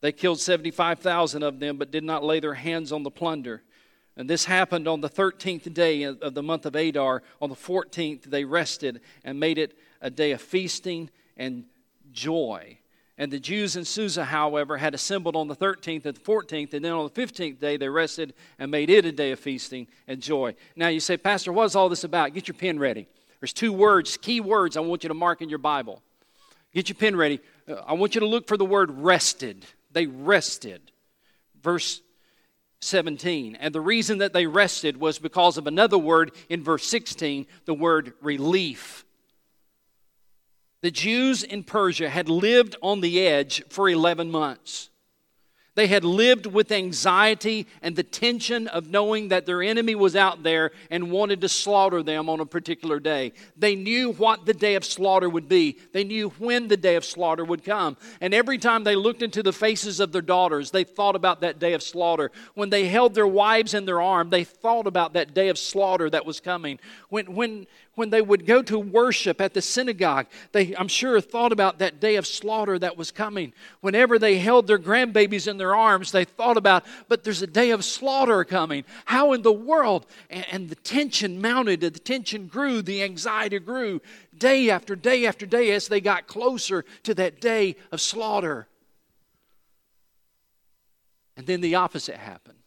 They 0.01 0.11
killed 0.11 0.39
75,000 0.39 1.43
of 1.43 1.59
them, 1.59 1.77
but 1.77 1.91
did 1.91 2.03
not 2.03 2.23
lay 2.23 2.39
their 2.39 2.53
hands 2.55 2.91
on 2.91 3.03
the 3.03 3.11
plunder. 3.11 3.63
And 4.15 4.27
this 4.27 4.45
happened 4.45 4.87
on 4.87 5.01
the 5.01 5.09
13th 5.09 5.71
day 5.73 6.03
of 6.03 6.33
the 6.33 6.43
month 6.43 6.65
of 6.65 6.75
Adar. 6.75 7.21
On 7.39 7.49
the 7.49 7.55
14th, 7.55 8.23
they 8.23 8.45
rested 8.45 9.01
and 9.23 9.39
made 9.39 9.59
it 9.59 9.77
a 10.01 10.09
day 10.09 10.31
of 10.31 10.41
feasting 10.41 11.11
and 11.35 11.65
joy. 12.11 12.79
And 13.17 13.31
the 13.31 13.39
Jews 13.39 13.75
in 13.75 13.83
Susa, 13.83 14.25
however, 14.25 14.77
had 14.77 14.93
assembled 14.93 15.35
on 15.35 15.47
the 15.47 15.55
13th 15.55 16.05
and 16.05 16.15
the 16.15 16.21
14th, 16.21 16.73
and 16.73 16.85
then 16.85 16.91
on 16.91 17.09
the 17.11 17.21
15th 17.21 17.59
day 17.59 17.75
they 17.75 17.89
rested 17.89 18.33
and 18.59 18.69
made 18.69 18.91
it 18.91 19.05
a 19.05 19.11
day 19.11 19.31
of 19.31 19.39
feasting 19.39 19.87
and 20.07 20.21
joy. 20.21 20.53
Now 20.75 20.89
you 20.89 20.99
say, 20.99 21.17
Pastor, 21.17 21.51
what 21.51 21.65
is 21.65 21.75
all 21.75 21.89
this 21.89 22.03
about? 22.03 22.33
Get 22.33 22.47
your 22.47 22.55
pen 22.55 22.77
ready. 22.77 23.07
There's 23.39 23.53
two 23.53 23.73
words, 23.73 24.17
key 24.17 24.39
words 24.39 24.77
I 24.77 24.81
want 24.81 25.03
you 25.03 25.07
to 25.07 25.15
mark 25.15 25.41
in 25.41 25.49
your 25.49 25.57
Bible. 25.57 26.03
Get 26.73 26.89
your 26.89 26.95
pen 26.95 27.15
ready. 27.15 27.39
Uh, 27.67 27.75
I 27.87 27.93
want 27.93 28.13
you 28.13 28.21
to 28.21 28.27
look 28.27 28.47
for 28.47 28.57
the 28.57 28.65
word 28.65 28.91
rested. 28.91 29.65
They 29.91 30.05
rested. 30.05 30.91
Verse 31.61 32.01
17. 32.81 33.55
And 33.55 33.73
the 33.73 33.81
reason 33.81 34.19
that 34.19 34.33
they 34.33 34.45
rested 34.45 34.97
was 34.97 35.17
because 35.17 35.57
of 35.57 35.65
another 35.65 35.97
word 35.97 36.31
in 36.49 36.63
verse 36.63 36.85
16, 36.85 37.47
the 37.65 37.73
word 37.73 38.13
relief. 38.21 39.05
The 40.81 40.91
Jews 40.91 41.43
in 41.43 41.63
Persia 41.63 42.09
had 42.09 42.29
lived 42.29 42.75
on 42.81 43.01
the 43.01 43.19
edge 43.25 43.63
for 43.67 43.89
11 43.89 44.29
months. 44.29 44.89
They 45.77 45.85
had 45.85 46.03
lived 46.03 46.47
with 46.47 46.71
anxiety 46.71 47.67
and 47.83 47.95
the 47.95 48.01
tension 48.01 48.67
of 48.67 48.89
knowing 48.89 49.27
that 49.27 49.45
their 49.45 49.61
enemy 49.61 49.93
was 49.93 50.15
out 50.15 50.41
there 50.41 50.71
and 50.89 51.11
wanted 51.11 51.39
to 51.41 51.49
slaughter 51.49 52.01
them 52.01 52.29
on 52.29 52.39
a 52.39 52.47
particular 52.47 52.99
day. 52.99 53.33
They 53.55 53.75
knew 53.75 54.13
what 54.13 54.47
the 54.47 54.55
day 54.55 54.73
of 54.73 54.83
slaughter 54.83 55.29
would 55.29 55.47
be, 55.47 55.77
they 55.93 56.03
knew 56.03 56.29
when 56.39 56.67
the 56.67 56.77
day 56.77 56.95
of 56.95 57.05
slaughter 57.05 57.45
would 57.45 57.63
come. 57.63 57.95
And 58.21 58.33
every 58.33 58.57
time 58.57 58.85
they 58.85 58.95
looked 58.95 59.21
into 59.21 59.43
the 59.43 59.53
faces 59.53 59.99
of 59.99 60.11
their 60.11 60.23
daughters, 60.23 60.71
they 60.71 60.83
thought 60.83 61.15
about 61.15 61.41
that 61.41 61.59
day 61.59 61.73
of 61.73 61.83
slaughter. 61.83 62.31
When 62.55 62.71
they 62.71 62.87
held 62.87 63.13
their 63.13 63.27
wives 63.27 63.75
in 63.75 63.85
their 63.85 64.01
arm, 64.01 64.31
they 64.31 64.45
thought 64.45 64.87
about 64.87 65.13
that 65.13 65.35
day 65.35 65.49
of 65.49 65.59
slaughter 65.59 66.09
that 66.09 66.25
was 66.25 66.39
coming. 66.39 66.79
When, 67.09 67.35
when, 67.35 67.67
when 67.93 68.09
they 68.09 68.21
would 68.21 68.45
go 68.45 68.61
to 68.63 68.79
worship 68.79 69.41
at 69.41 69.53
the 69.53 69.61
synagogue, 69.61 70.25
they, 70.53 70.75
I'm 70.75 70.87
sure, 70.87 71.21
thought 71.21 71.51
about 71.51 71.79
that 71.79 71.99
day 71.99 72.15
of 72.15 72.25
slaughter 72.25 72.79
that 72.79 72.97
was 72.97 73.11
coming. 73.11 73.53
Whenever 73.81 74.17
they 74.17 74.39
held 74.39 74.65
their 74.65 74.79
grandbabies 74.79 75.47
in 75.47 75.57
their 75.57 75.66
arms, 75.75 76.11
they 76.11 76.25
thought 76.25 76.57
about, 76.57 76.85
but 77.07 77.23
there's 77.23 77.41
a 77.41 77.47
day 77.47 77.71
of 77.71 77.83
slaughter 77.83 78.43
coming. 78.43 78.83
How 79.05 79.33
in 79.33 79.41
the 79.41 79.53
world? 79.53 80.05
And, 80.29 80.45
and 80.51 80.69
the 80.69 80.75
tension 80.75 81.41
mounted, 81.41 81.81
the 81.81 81.91
tension 81.91 82.47
grew, 82.47 82.81
the 82.81 83.03
anxiety 83.03 83.59
grew 83.59 84.01
day 84.37 84.69
after 84.69 84.95
day 84.95 85.25
after 85.25 85.45
day 85.45 85.71
as 85.71 85.87
they 85.87 86.01
got 86.01 86.27
closer 86.27 86.85
to 87.03 87.13
that 87.15 87.41
day 87.41 87.75
of 87.91 88.01
slaughter. 88.01 88.67
And 91.35 91.45
then 91.45 91.61
the 91.61 91.75
opposite 91.75 92.17
happened. 92.17 92.57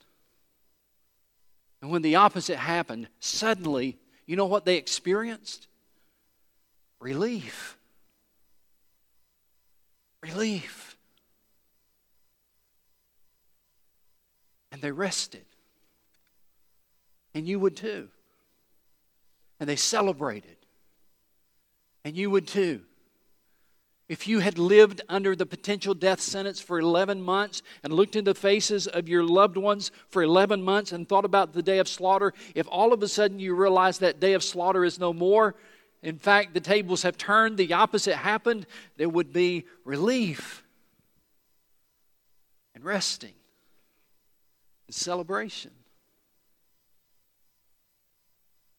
And 1.82 1.90
when 1.90 2.02
the 2.02 2.16
opposite 2.16 2.58
happened, 2.58 3.08
suddenly 3.20 3.98
you 4.30 4.36
know 4.36 4.46
what 4.46 4.64
they 4.64 4.76
experienced? 4.76 5.66
Relief. 7.00 7.76
Relief. 10.22 10.89
And 14.80 14.88
they 14.88 14.92
rested. 14.92 15.44
And 17.34 17.46
you 17.46 17.60
would 17.60 17.76
too. 17.76 18.08
And 19.60 19.68
they 19.68 19.76
celebrated. 19.76 20.56
And 22.02 22.16
you 22.16 22.30
would 22.30 22.48
too. 22.48 22.80
If 24.08 24.26
you 24.26 24.38
had 24.38 24.58
lived 24.58 25.02
under 25.06 25.36
the 25.36 25.44
potential 25.44 25.92
death 25.92 26.18
sentence 26.18 26.60
for 26.62 26.78
11 26.78 27.20
months 27.20 27.60
and 27.84 27.92
looked 27.92 28.16
in 28.16 28.24
the 28.24 28.34
faces 28.34 28.86
of 28.86 29.06
your 29.06 29.22
loved 29.22 29.58
ones 29.58 29.90
for 30.08 30.22
11 30.22 30.62
months 30.62 30.92
and 30.92 31.06
thought 31.06 31.26
about 31.26 31.52
the 31.52 31.62
day 31.62 31.78
of 31.78 31.86
slaughter, 31.86 32.32
if 32.54 32.66
all 32.70 32.94
of 32.94 33.02
a 33.02 33.08
sudden 33.08 33.38
you 33.38 33.54
realize 33.54 33.98
that 33.98 34.18
day 34.18 34.32
of 34.32 34.42
slaughter 34.42 34.82
is 34.82 34.98
no 34.98 35.12
more, 35.12 35.56
in 36.02 36.18
fact, 36.18 36.54
the 36.54 36.60
tables 36.60 37.02
have 37.02 37.18
turned, 37.18 37.58
the 37.58 37.74
opposite 37.74 38.16
happened, 38.16 38.66
there 38.96 39.10
would 39.10 39.30
be 39.30 39.66
relief 39.84 40.64
and 42.74 42.82
resting 42.82 43.34
celebration. 44.92 45.70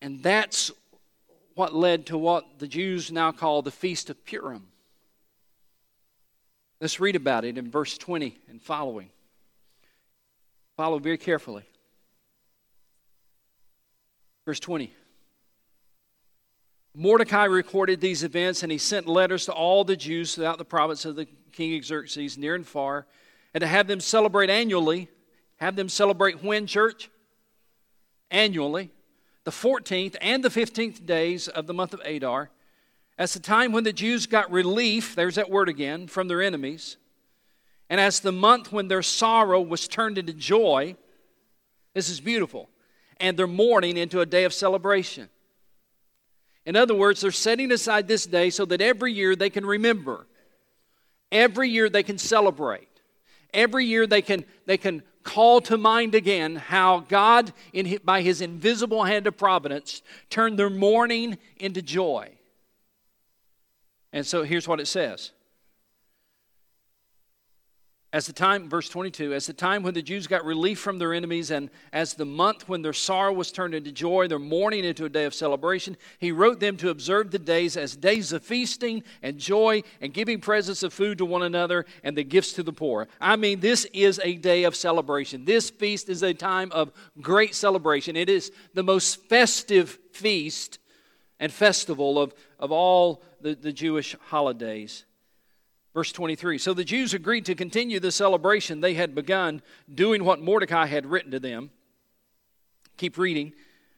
And 0.02 0.22
that's 0.24 0.72
what 1.56 1.76
led 1.76 2.08
to 2.08 2.18
what 2.18 2.60
the 2.60 2.68
Jews 2.68 3.12
now 3.12 3.32
call 3.32 3.62
the 3.62 3.72
Feast 3.72 4.10
of 4.10 4.24
Purim. 4.26 4.68
Let's 6.80 7.00
read 7.00 7.16
about 7.16 7.46
it 7.46 7.58
in 7.58 7.70
verse 7.70 7.98
20 7.98 8.38
and 8.50 8.62
following. 8.62 9.10
Follow 10.76 10.98
very 10.98 11.18
carefully. 11.18 11.64
Verse 14.46 14.60
20. 14.60 14.92
Mordecai 16.96 17.46
recorded 17.46 18.02
these 18.02 18.24
events 18.24 18.64
and 18.64 18.72
he 18.72 18.78
sent 18.78 19.08
letters 19.08 19.46
to 19.46 19.54
all 19.54 19.84
the 19.84 19.96
Jews 19.96 20.36
throughout 20.36 20.58
the 20.58 20.66
province 20.66 21.06
of 21.06 21.16
the 21.16 21.28
king 21.52 21.82
Xerxes, 21.84 22.38
near 22.38 22.56
and 22.56 22.68
far, 22.68 23.06
and 23.54 23.62
to 23.62 23.68
have 23.68 23.88
them 23.88 24.00
celebrate 24.00 24.50
annually. 24.50 25.08
Have 25.62 25.78
them 25.78 25.88
celebrate 25.88 26.44
when, 26.44 26.68
church? 26.68 27.10
Annually. 28.30 28.92
The 29.46 29.52
14th 29.52 30.18
and 30.20 30.44
the 30.44 30.50
15th 30.50 31.06
days 31.06 31.48
of 31.48 31.68
the 31.68 31.74
month 31.74 31.94
of 31.94 32.02
Adar 32.02 32.50
as 33.22 33.36
the 33.36 33.40
time 33.40 33.72
when 33.72 33.84
the 33.84 33.94
Jews 33.94 34.26
got 34.26 34.52
relief, 34.52 35.14
there's 35.14 35.36
that 35.36 35.52
word 35.52 35.70
again, 35.70 36.08
from 36.08 36.28
their 36.28 36.42
enemies, 36.42 36.98
and 37.88 38.02
as 38.02 38.20
the 38.20 38.32
month 38.32 38.72
when 38.72 38.88
their 38.88 39.04
sorrow 39.04 39.62
was 39.62 39.88
turned 39.88 40.18
into 40.18 40.34
joy, 40.34 40.96
this 41.94 42.10
is 42.10 42.20
beautiful, 42.20 42.68
and 43.20 43.38
their 43.38 43.46
mourning 43.46 43.96
into 43.96 44.22
a 44.22 44.26
day 44.26 44.44
of 44.44 44.56
celebration. 44.56 45.30
In 46.66 46.76
other 46.76 46.96
words, 46.96 47.22
they're 47.22 47.30
setting 47.30 47.72
aside 47.72 48.08
this 48.08 48.26
day 48.26 48.50
so 48.50 48.66
that 48.66 48.82
every 48.82 49.14
year 49.14 49.36
they 49.36 49.52
can 49.52 49.68
remember. 49.68 50.26
Every 51.32 51.70
year 51.70 51.90
they 51.90 52.02
can 52.02 52.18
celebrate. 52.18 52.90
Every 53.54 53.86
year 53.86 54.08
they 54.08 54.24
can, 54.24 54.46
they 54.66 54.78
can 54.78 55.04
call 55.24 55.62
to 55.62 55.78
mind 55.78 56.16
again 56.16 56.56
how 56.56 57.02
God, 57.02 57.54
in, 57.74 58.00
by 58.04 58.22
his 58.22 58.42
invisible 58.42 59.04
hand 59.04 59.28
of 59.28 59.38
providence, 59.38 60.02
turned 60.30 60.58
their 60.58 60.70
mourning 60.70 61.38
into 61.58 61.82
joy. 61.82 62.30
And 64.14 64.26
so 64.26 64.44
here's 64.44 64.68
what 64.68 64.80
it 64.80 64.88
says. 64.88 65.32
As 68.14 68.26
the 68.26 68.34
time, 68.34 68.68
verse 68.68 68.90
22, 68.90 69.34
as 69.34 69.48
the 69.48 69.54
time 69.54 69.84
when 69.84 69.94
the 69.94 70.02
Jews 70.02 70.28
got 70.28 70.44
relief 70.44 70.80
from 70.80 71.00
their 71.00 71.14
enemies, 71.14 71.50
and 71.50 71.70
as 71.94 72.14
the 72.14 72.26
month 72.26 72.68
when 72.68 72.82
their 72.82 72.92
sorrow 72.92 73.32
was 73.32 73.54
turned 73.54 73.74
into 73.74 73.90
joy, 73.90 74.28
their 74.28 74.38
mourning 74.38 74.84
into 74.84 75.06
a 75.06 75.10
day 75.10 75.24
of 75.24 75.34
celebration, 75.34 75.96
he 76.20 76.34
wrote 76.34 76.60
them 76.60 76.76
to 76.78 76.90
observe 76.90 77.32
the 77.32 77.40
days 77.40 77.78
as 77.78 77.96
days 77.96 78.34
of 78.34 78.44
feasting 78.44 79.04
and 79.24 79.38
joy 79.38 79.82
and 80.02 80.14
giving 80.14 80.42
presents 80.42 80.84
of 80.84 80.92
food 80.92 81.20
to 81.20 81.26
one 81.26 81.44
another 81.44 81.86
and 82.04 82.18
the 82.18 82.24
gifts 82.26 82.52
to 82.54 82.64
the 82.64 82.74
poor. 82.74 83.08
I 83.22 83.38
mean, 83.38 83.62
this 83.62 83.86
is 83.94 84.20
a 84.26 84.36
day 84.36 84.66
of 84.66 84.76
celebration. 84.76 85.46
This 85.46 85.70
feast 85.70 86.10
is 86.10 86.22
a 86.22 86.34
time 86.34 86.70
of 86.74 86.92
great 87.22 87.56
celebration. 87.56 88.18
It 88.18 88.28
is 88.28 88.52
the 88.74 88.84
most 88.84 89.26
festive 89.30 89.98
feast 90.12 90.80
and 91.40 91.50
festival 91.50 92.20
of, 92.20 92.34
of 92.60 92.74
all 92.74 93.24
the, 93.40 93.56
the 93.56 93.72
Jewish 93.72 94.18
holidays. 94.28 95.06
Verse 95.94 96.12
23 96.12 96.58
So 96.58 96.74
the 96.74 96.84
Jews 96.84 97.14
agreed 97.14 97.46
to 97.46 97.56
continue 97.56 98.00
the 98.00 98.12
celebration 98.12 98.82
they 98.82 98.94
had 98.94 99.16
begun, 99.16 99.62
doing 99.94 100.24
what 100.24 100.42
Mordecai 100.42 100.86
had 100.86 101.06
written 101.06 101.32
to 101.32 101.40
them. 101.40 101.72
Keep 102.98 103.18
reading. 103.18 103.54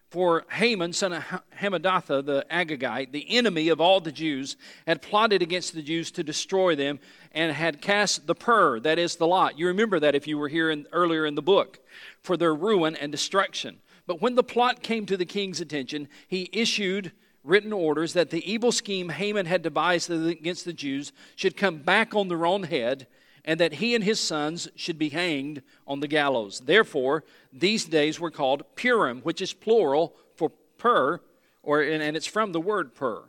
For 0.09 0.45
Haman, 0.51 0.93
son 0.93 1.13
of 1.13 1.23
Hammedatha, 1.59 2.23
the 2.23 2.45
Agagite, 2.51 3.11
the 3.11 3.35
enemy 3.35 3.69
of 3.69 3.81
all 3.81 3.99
the 3.99 4.11
Jews, 4.11 4.57
had 4.85 5.01
plotted 5.01 5.41
against 5.41 5.73
the 5.73 5.81
Jews 5.81 6.11
to 6.11 6.23
destroy 6.23 6.75
them 6.75 6.99
and 7.31 7.51
had 7.51 7.81
cast 7.81 8.27
the 8.27 8.35
pur, 8.35 8.79
that 8.81 8.99
is 8.99 9.15
the 9.15 9.25
lot. 9.25 9.57
You 9.57 9.65
remember 9.65 9.99
that 9.99 10.13
if 10.13 10.27
you 10.27 10.37
were 10.37 10.49
here 10.49 10.69
in, 10.69 10.85
earlier 10.91 11.25
in 11.25 11.33
the 11.33 11.41
book, 11.41 11.79
for 12.21 12.37
their 12.37 12.53
ruin 12.53 12.95
and 12.95 13.11
destruction. 13.11 13.79
But 14.05 14.21
when 14.21 14.35
the 14.35 14.43
plot 14.43 14.83
came 14.83 15.07
to 15.07 15.17
the 15.17 15.25
king's 15.25 15.59
attention, 15.59 16.07
he 16.27 16.47
issued 16.53 17.11
written 17.43 17.73
orders 17.73 18.13
that 18.13 18.29
the 18.29 18.49
evil 18.49 18.71
scheme 18.71 19.09
Haman 19.09 19.45
had 19.45 19.61
devised 19.61 20.09
against 20.09 20.65
the 20.65 20.73
Jews 20.73 21.11
should 21.35 21.57
come 21.57 21.77
back 21.77 22.15
on 22.15 22.27
their 22.27 22.45
own 22.45 22.63
head 22.63 23.07
and 23.45 23.59
that 23.59 23.73
he 23.73 23.93
and 23.93 24.03
his 24.03 24.19
sons 24.19 24.69
should 24.75 24.97
be 24.97 25.09
hanged 25.09 25.61
on 25.85 25.99
the 25.99 26.07
gallows. 26.07 26.61
Therefore, 26.61 27.23
these 27.51 27.85
days 27.85 28.19
were 28.19 28.31
called 28.31 28.63
Purim, 28.75 29.21
which 29.21 29.41
is 29.41 29.53
plural 29.53 30.15
for 30.35 30.49
pur, 30.77 31.19
or, 31.61 31.81
and 31.81 32.15
it's 32.15 32.25
from 32.25 32.51
the 32.51 32.61
word 32.61 32.95
pur. 32.95 33.23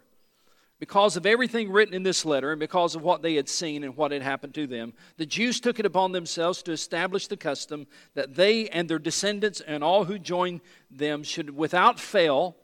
Because 0.79 1.17
of 1.17 1.25
everything 1.25 1.71
written 1.71 1.95
in 1.95 2.03
this 2.03 2.25
letter 2.25 2.53
and 2.53 2.61
because 2.61 2.95
of 2.95 3.03
what 3.03 3.23
they 3.23 3.35
had 3.35 3.49
seen 3.49 3.85
and 3.85 3.97
what 3.97 4.13
had 4.13 4.23
happened 4.23 4.55
to 4.55 4.67
them, 4.67 4.93
the 5.17 5.27
Jews 5.27 5.59
took 5.59 5.81
it 5.81 5.87
upon 5.87 6.13
themselves 6.13 6.63
to 6.65 6.73
establish 6.73 7.27
the 7.27 7.37
custom 7.37 7.87
that 8.15 8.35
they 8.35 8.69
and 8.69 8.89
their 8.89 8.99
descendants 8.99 9.61
and 9.61 9.83
all 9.83 10.05
who 10.05 10.19
join 10.19 10.61
them 10.91 11.23
should 11.23 11.57
without 11.57 11.99
fail 11.99 12.57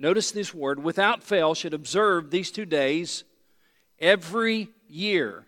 notice 0.00 0.32
this 0.32 0.52
word, 0.52 0.82
without 0.82 1.22
fail, 1.22 1.54
should 1.54 1.74
observe 1.74 2.30
these 2.30 2.50
two 2.50 2.66
days 2.66 3.22
every 4.00 4.68
year 4.88 5.44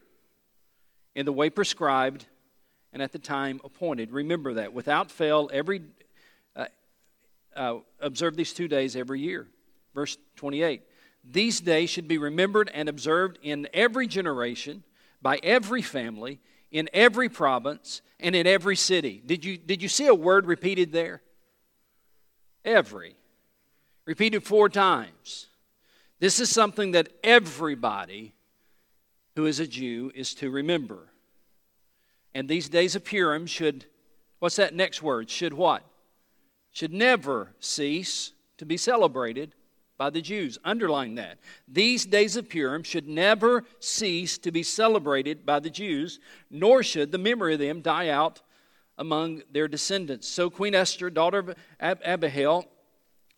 in 1.14 1.26
the 1.26 1.32
way 1.32 1.50
prescribed 1.50 2.26
and 2.92 3.02
at 3.02 3.12
the 3.12 3.18
time 3.18 3.60
appointed. 3.64 4.12
Remember 4.12 4.54
that. 4.54 4.72
Without 4.72 5.10
fail, 5.10 5.50
every 5.52 5.82
uh, 6.54 6.66
uh, 7.56 7.78
observe 8.00 8.36
these 8.36 8.52
two 8.52 8.68
days 8.68 8.94
every 8.94 9.20
year. 9.20 9.46
Verse 9.94 10.16
28. 10.36 10.82
These 11.24 11.60
days 11.60 11.88
should 11.88 12.08
be 12.08 12.18
remembered 12.18 12.70
and 12.74 12.88
observed 12.88 13.38
in 13.42 13.68
every 13.72 14.06
generation, 14.06 14.82
by 15.20 15.38
every 15.42 15.82
family, 15.82 16.40
in 16.70 16.88
every 16.92 17.28
province, 17.28 18.02
and 18.18 18.34
in 18.34 18.46
every 18.46 18.76
city. 18.76 19.22
Did 19.24 19.44
you, 19.44 19.56
did 19.56 19.82
you 19.82 19.88
see 19.88 20.06
a 20.06 20.14
word 20.14 20.46
repeated 20.46 20.92
there? 20.92 21.22
Every 22.64 23.16
repeated 24.04 24.44
four 24.44 24.68
times. 24.68 25.46
This 26.18 26.40
is 26.40 26.50
something 26.50 26.92
that 26.92 27.08
everybody 27.24 28.34
who 29.34 29.46
is 29.46 29.60
a 29.60 29.66
Jew 29.66 30.12
is 30.14 30.34
to 30.34 30.50
remember. 30.50 31.08
And 32.34 32.48
these 32.48 32.68
days 32.68 32.94
of 32.94 33.04
Purim 33.04 33.46
should, 33.46 33.86
what's 34.38 34.56
that 34.56 34.74
next 34.74 35.02
word? 35.02 35.30
Should 35.30 35.54
what? 35.54 35.82
Should 36.70 36.92
never 36.92 37.54
cease 37.60 38.32
to 38.58 38.64
be 38.64 38.76
celebrated 38.76 39.54
by 39.98 40.10
the 40.10 40.20
Jews. 40.20 40.58
Underline 40.64 41.16
that. 41.16 41.38
These 41.68 42.06
days 42.06 42.36
of 42.36 42.48
Purim 42.48 42.82
should 42.82 43.06
never 43.06 43.64
cease 43.78 44.38
to 44.38 44.50
be 44.50 44.62
celebrated 44.62 45.44
by 45.44 45.60
the 45.60 45.70
Jews, 45.70 46.18
nor 46.50 46.82
should 46.82 47.12
the 47.12 47.18
memory 47.18 47.54
of 47.54 47.60
them 47.60 47.80
die 47.82 48.08
out 48.08 48.40
among 48.98 49.42
their 49.50 49.68
descendants. 49.68 50.28
So 50.28 50.50
Queen 50.50 50.74
Esther, 50.74 51.10
daughter 51.10 51.38
of 51.38 51.54
Ab- 51.80 52.00
Abihail, 52.04 52.66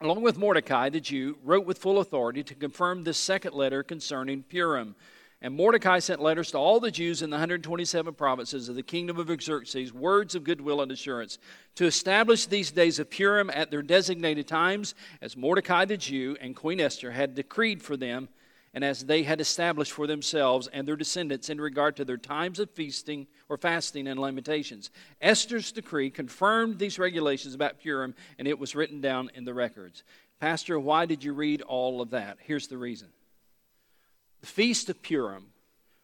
along 0.01 0.23
with 0.23 0.39
Mordecai 0.39 0.89
the 0.89 1.01
Jew, 1.01 1.39
wrote 1.43 1.67
with 1.67 1.79
full 1.79 1.99
authority 1.99 2.43
to 2.45 2.55
confirm 2.55 3.03
this 3.05 3.19
second 3.19 3.55
letter 3.55 3.83
concerning 3.83 4.43
Purim. 4.43 4.97
And 5.41 5.55
Mordecai 5.55 5.99
sent 5.99 6.23
letters 6.23 6.51
to 6.53 6.59
all 6.59 6.81
the 6.81 6.91
Jews 6.91 7.21
in 7.21 7.29
the 7.29 7.35
127 7.35 8.15
provinces 8.15 8.69
of 8.69 8.77
the 8.77 8.83
kingdom 8.83 9.19
of 9.19 9.29
Xerxes, 9.43 9.93
words 9.93 10.35
of 10.35 10.43
goodwill 10.43 10.81
and 10.81 10.91
assurance, 10.91 11.39
to 11.75 11.85
establish 11.85 12.47
these 12.47 12.71
days 12.71 12.99
of 12.99 13.11
Purim 13.11 13.51
at 13.51 13.71
their 13.71 13.83
designated 13.83 14.49
times, 14.49 14.95
as 15.21 15.37
Mordecai 15.37 15.85
the 15.85 15.99
Jew 15.99 16.37
and 16.41 16.57
Queen 16.57 16.81
Esther 16.81 17.11
had 17.11 17.35
decreed 17.35 17.83
for 17.83 17.97
them, 17.97 18.29
and 18.75 18.85
as 18.85 19.07
they 19.07 19.23
had 19.23 19.41
established 19.41 19.93
for 19.93 20.09
themselves 20.09 20.67
and 20.67 20.87
their 20.87 20.97
descendants 20.97 21.49
in 21.49 21.61
regard 21.61 21.95
to 21.97 22.05
their 22.05 22.17
times 22.17 22.59
of 22.59 22.69
feasting 22.71 23.29
or 23.49 23.57
fasting 23.57 24.09
and 24.09 24.19
lamentations. 24.19 24.91
Esther's 25.21 25.71
decree 25.71 26.11
confirmed 26.11 26.79
these 26.79 26.99
regulations 26.99 27.55
about 27.55 27.81
Purim, 27.81 28.15
and 28.39 28.49
it 28.49 28.59
was 28.59 28.75
written 28.75 29.01
down 29.01 29.31
in 29.35 29.45
the 29.45 29.55
records. 29.55 30.03
Pastor, 30.41 30.79
why 30.79 31.07
did 31.07 31.23
you 31.23 31.33
read 31.33 31.63
all 31.63 32.01
of 32.01 32.11
that? 32.11 32.39
Here's 32.41 32.67
the 32.67 32.77
reason. 32.77 33.09
The 34.41 34.49
Feast 34.49 34.91
of 34.91 35.01
Purim 35.01 35.47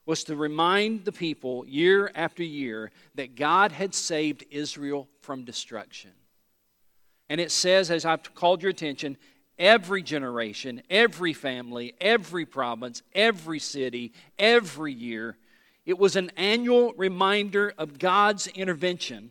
was 0.07 0.25
to 0.25 0.37
remind 0.37 1.05
the 1.05 1.13
people 1.13 1.67
year 1.67 2.11
after 2.15 2.43
year 2.43 2.93
that 3.17 3.35
God 3.35 3.73
had 3.73 3.95
saved 3.95 4.45
Israel 4.51 5.09
from 5.21 5.45
destruction. 5.45 6.13
And 7.29 7.41
it 7.41 7.51
says, 7.51 7.91
as 7.91 8.05
I've 8.05 8.35
called 8.35 8.63
your 8.63 8.71
attention, 8.71 9.17
every 9.61 10.03
generation, 10.03 10.83
every 10.91 11.35
family, 11.35 11.95
every 12.01 12.47
province, 12.47 13.03
every 13.15 13.61
city, 13.61 14.13
every 14.39 14.93
year, 14.93 15.37
it 15.85 15.99
was 15.99 16.17
an 16.17 16.33
annual 16.37 16.95
reminder 16.95 17.73
of 17.79 17.99
God's 17.99 18.47
intervention. 18.49 19.31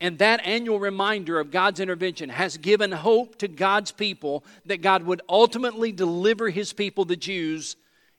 And 0.00 0.18
that 0.18 0.44
annual 0.44 0.80
reminder 0.80 1.38
of 1.38 1.50
God's 1.50 1.80
intervention 1.80 2.30
has 2.30 2.56
given 2.56 2.90
hope 2.90 3.36
to 3.38 3.48
God's 3.48 3.92
people 3.92 4.44
that 4.66 4.82
God 4.82 5.04
would 5.04 5.22
ultimately 5.28 5.92
deliver 5.92 6.50
his 6.50 6.72
people, 6.72 7.04
the 7.04 7.16
Jews, 7.16 7.76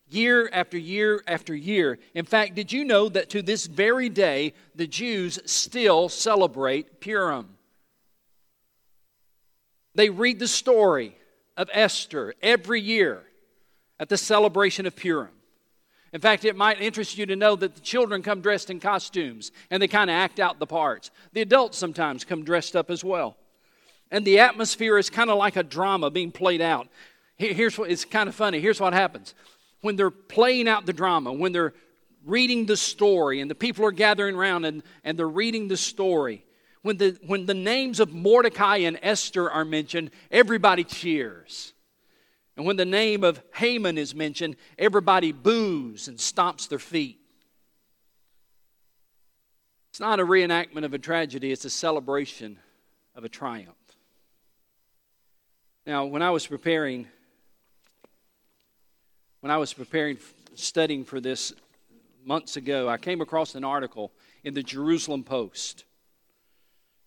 year 0.08 0.50
after 0.54 0.78
year 0.78 1.24
after 1.28 1.56
year. 1.56 2.00
In 2.14 2.26
fact, 2.26 2.56
did 2.56 2.72
you 2.72 2.86
know 2.86 3.10
that 3.10 3.30
to 3.32 3.42
this 3.42 3.66
very 3.66 4.10
day, 4.10 4.54
the 4.76 4.88
Jews 4.88 5.40
still 5.46 6.10
celebrate 6.10 7.02
Purim? 7.02 7.55
They 9.96 10.10
read 10.10 10.40
the 10.40 10.48
story 10.48 11.18
of 11.58 11.70
Esther 11.74 12.36
every 12.42 12.82
year 12.82 13.24
at 14.00 14.10
the 14.10 14.18
celebration 14.18 14.86
of 14.86 14.96
Purim. 14.96 15.30
In 16.14 16.22
fact, 16.22 16.46
it 16.46 16.56
might 16.56 16.80
interest 16.80 17.18
you 17.18 17.26
to 17.26 17.36
know 17.36 17.56
that 17.56 17.76
the 17.76 17.82
children 17.82 18.22
come 18.22 18.42
dressed 18.42 18.70
in 18.70 18.80
costumes 18.80 19.52
and 19.70 19.82
they 19.82 19.88
kind 19.88 20.10
of 20.10 20.14
act 20.14 20.40
out 20.40 20.60
the 20.60 20.66
parts. 20.66 21.12
The 21.34 21.42
adults 21.42 21.78
sometimes 21.78 22.24
come 22.24 22.44
dressed 22.44 22.76
up 22.76 22.90
as 22.90 23.04
well. 23.04 23.36
And 24.12 24.24
the 24.24 24.40
atmosphere 24.40 24.98
is 24.98 25.10
kind 25.10 25.30
of 25.30 25.38
like 25.38 25.56
a 25.56 25.64
drama 25.64 26.10
being 26.10 26.32
played 26.32 26.62
out. 26.62 26.88
Here's 27.38 27.78
what 27.78 27.92
it's 27.92 28.06
kind 28.06 28.30
of 28.30 28.36
funny. 28.36 28.62
Here's 28.62 28.80
what 28.80 28.94
happens. 28.94 29.34
When 29.82 29.98
they're 29.98 30.10
playing 30.10 30.70
out 30.70 30.86
the 30.86 30.94
drama, 30.94 31.34
when 31.34 31.52
they're 31.52 31.74
reading 32.26 32.66
the 32.66 32.78
story 32.78 33.42
and 33.42 33.52
the 33.52 33.56
people 33.56 33.86
are 33.86 33.92
gathering 33.92 34.36
around 34.36 34.66
and, 34.66 34.84
and 35.04 35.20
they're 35.20 35.28
reading 35.28 35.68
the 35.68 35.78
story, 35.78 36.46
when 36.86 36.98
the, 36.98 37.18
when 37.26 37.48
the 37.48 37.56
names 37.56 38.00
of 38.00 38.14
Mordecai 38.14 38.78
and 38.78 39.00
Esther 39.02 39.50
are 39.50 39.66
mentioned, 39.66 40.12
everybody 40.30 40.84
cheers. 40.84 41.74
And 42.56 42.64
when 42.64 42.76
the 42.76 42.86
name 42.86 43.24
of 43.24 43.42
Haman 43.56 43.98
is 43.98 44.14
mentioned, 44.14 44.56
everybody 44.78 45.32
boos 45.32 46.08
and 46.08 46.20
stomps 46.20 46.70
their 46.70 46.78
feet. 46.78 47.18
It's 49.90 50.00
not 50.00 50.20
a 50.20 50.24
reenactment 50.24 50.86
of 50.86 50.94
a 50.94 51.00
tragedy, 51.00 51.52
it's 51.52 51.66
a 51.66 51.72
celebration 51.72 52.60
of 53.16 53.24
a 53.24 53.30
triumph. 53.30 53.74
Now, 55.88 56.06
when 56.06 56.22
I 56.22 56.30
was 56.30 56.46
preparing, 56.46 57.08
when 59.40 59.50
I 59.50 59.58
was 59.58 59.74
preparing, 59.74 60.20
studying 60.54 61.04
for 61.04 61.20
this 61.20 61.52
months 62.24 62.58
ago, 62.58 62.88
I 62.88 62.98
came 62.98 63.22
across 63.22 63.56
an 63.56 63.64
article 63.64 64.12
in 64.44 64.54
the 64.54 64.62
Jerusalem 64.62 65.24
Post. 65.24 65.84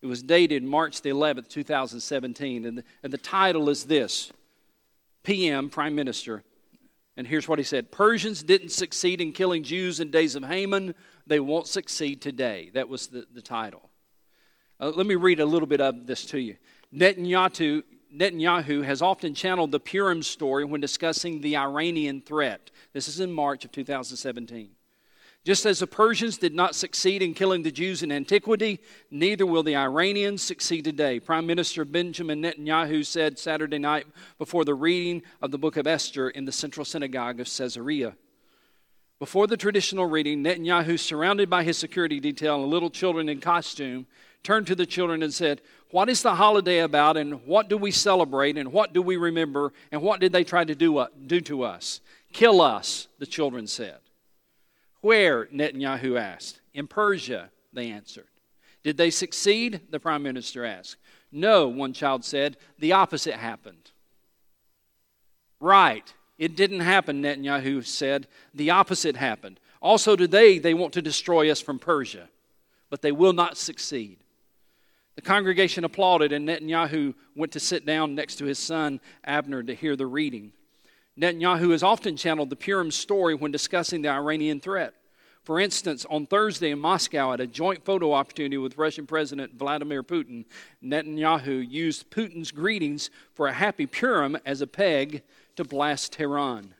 It 0.00 0.06
was 0.06 0.22
dated 0.22 0.62
March 0.62 1.02
the 1.02 1.10
11th, 1.10 1.48
2017, 1.48 2.64
and 2.64 2.78
the, 2.78 2.84
and 3.02 3.12
the 3.12 3.18
title 3.18 3.68
is 3.68 3.84
this 3.84 4.32
PM, 5.24 5.70
Prime 5.70 5.94
Minister. 5.94 6.44
And 7.16 7.26
here's 7.26 7.48
what 7.48 7.58
he 7.58 7.64
said 7.64 7.90
Persians 7.90 8.42
didn't 8.42 8.70
succeed 8.70 9.20
in 9.20 9.32
killing 9.32 9.64
Jews 9.64 9.98
in 9.98 10.10
days 10.10 10.36
of 10.36 10.44
Haman. 10.44 10.94
They 11.26 11.40
won't 11.40 11.66
succeed 11.66 12.22
today. 12.22 12.70
That 12.74 12.88
was 12.88 13.08
the, 13.08 13.26
the 13.34 13.42
title. 13.42 13.90
Uh, 14.80 14.90
let 14.90 15.06
me 15.06 15.16
read 15.16 15.40
a 15.40 15.46
little 15.46 15.66
bit 15.66 15.80
of 15.80 16.06
this 16.06 16.24
to 16.26 16.38
you. 16.38 16.56
Netanyahu, 16.94 17.82
Netanyahu 18.14 18.84
has 18.84 19.02
often 19.02 19.34
channeled 19.34 19.72
the 19.72 19.80
Purim 19.80 20.22
story 20.22 20.64
when 20.64 20.80
discussing 20.80 21.40
the 21.40 21.56
Iranian 21.56 22.20
threat. 22.20 22.70
This 22.92 23.08
is 23.08 23.18
in 23.18 23.32
March 23.32 23.64
of 23.64 23.72
2017. 23.72 24.70
Just 25.48 25.64
as 25.64 25.78
the 25.78 25.86
Persians 25.86 26.36
did 26.36 26.54
not 26.54 26.74
succeed 26.74 27.22
in 27.22 27.32
killing 27.32 27.62
the 27.62 27.70
Jews 27.70 28.02
in 28.02 28.12
antiquity, 28.12 28.80
neither 29.10 29.46
will 29.46 29.62
the 29.62 29.76
Iranians 29.76 30.42
succeed 30.42 30.84
today. 30.84 31.20
Prime 31.20 31.46
Minister 31.46 31.86
Benjamin 31.86 32.42
Netanyahu 32.42 33.02
said 33.06 33.38
Saturday 33.38 33.78
night 33.78 34.06
before 34.36 34.66
the 34.66 34.74
reading 34.74 35.22
of 35.40 35.50
the 35.50 35.56
book 35.56 35.78
of 35.78 35.86
Esther 35.86 36.28
in 36.28 36.44
the 36.44 36.52
central 36.52 36.84
synagogue 36.84 37.40
of 37.40 37.46
Caesarea. 37.46 38.14
Before 39.18 39.46
the 39.46 39.56
traditional 39.56 40.04
reading, 40.04 40.44
Netanyahu, 40.44 40.98
surrounded 40.98 41.48
by 41.48 41.62
his 41.64 41.78
security 41.78 42.20
detail 42.20 42.62
and 42.62 42.70
little 42.70 42.90
children 42.90 43.30
in 43.30 43.40
costume, 43.40 44.06
turned 44.42 44.66
to 44.66 44.74
the 44.74 44.84
children 44.84 45.22
and 45.22 45.32
said, 45.32 45.62
What 45.92 46.10
is 46.10 46.20
the 46.20 46.34
holiday 46.34 46.80
about, 46.80 47.16
and 47.16 47.46
what 47.46 47.70
do 47.70 47.78
we 47.78 47.90
celebrate, 47.90 48.58
and 48.58 48.70
what 48.70 48.92
do 48.92 49.00
we 49.00 49.16
remember, 49.16 49.72
and 49.92 50.02
what 50.02 50.20
did 50.20 50.32
they 50.32 50.44
try 50.44 50.64
to 50.64 50.74
do, 50.74 50.98
uh, 50.98 51.06
do 51.26 51.40
to 51.40 51.62
us? 51.62 52.02
Kill 52.34 52.60
us, 52.60 53.08
the 53.18 53.24
children 53.24 53.66
said. 53.66 53.96
Where? 55.00 55.46
Netanyahu 55.46 56.18
asked. 56.18 56.60
In 56.74 56.86
Persia, 56.86 57.50
they 57.72 57.90
answered. 57.90 58.26
Did 58.82 58.96
they 58.96 59.10
succeed? 59.10 59.80
The 59.90 60.00
prime 60.00 60.22
minister 60.22 60.64
asked. 60.64 60.96
No, 61.30 61.68
one 61.68 61.92
child 61.92 62.24
said. 62.24 62.56
The 62.78 62.92
opposite 62.92 63.34
happened. 63.34 63.90
Right. 65.60 66.12
It 66.38 66.56
didn't 66.56 66.80
happen, 66.80 67.22
Netanyahu 67.22 67.84
said. 67.84 68.28
The 68.54 68.70
opposite 68.70 69.16
happened. 69.16 69.60
Also, 69.82 70.16
today, 70.16 70.58
they 70.58 70.74
want 70.74 70.94
to 70.94 71.02
destroy 71.02 71.50
us 71.50 71.60
from 71.60 71.78
Persia, 71.78 72.28
but 72.90 73.02
they 73.02 73.12
will 73.12 73.32
not 73.32 73.56
succeed. 73.56 74.18
The 75.16 75.22
congregation 75.22 75.84
applauded, 75.84 76.32
and 76.32 76.48
Netanyahu 76.48 77.14
went 77.34 77.52
to 77.52 77.60
sit 77.60 77.84
down 77.84 78.14
next 78.14 78.36
to 78.36 78.44
his 78.44 78.58
son 78.58 79.00
Avner 79.26 79.66
to 79.66 79.74
hear 79.74 79.96
the 79.96 80.06
reading. 80.06 80.52
Netanyahu 81.18 81.72
has 81.72 81.82
often 81.82 82.16
channeled 82.16 82.48
the 82.48 82.56
Purim 82.56 82.92
story 82.92 83.34
when 83.34 83.50
discussing 83.50 84.02
the 84.02 84.08
Iranian 84.08 84.60
threat. 84.60 84.94
For 85.42 85.58
instance, 85.58 86.06
on 86.10 86.26
Thursday 86.26 86.70
in 86.70 86.78
Moscow 86.78 87.32
at 87.32 87.40
a 87.40 87.46
joint 87.46 87.84
photo 87.84 88.12
opportunity 88.12 88.58
with 88.58 88.78
Russian 88.78 89.06
President 89.06 89.54
Vladimir 89.54 90.02
Putin, 90.02 90.44
Netanyahu 90.84 91.68
used 91.68 92.10
Putin's 92.10 92.52
greetings 92.52 93.10
for 93.32 93.48
a 93.48 93.52
happy 93.52 93.86
Purim 93.86 94.36
as 94.44 94.60
a 94.60 94.66
peg 94.66 95.22
to 95.56 95.64
blast 95.64 96.12
Tehran. 96.12 96.74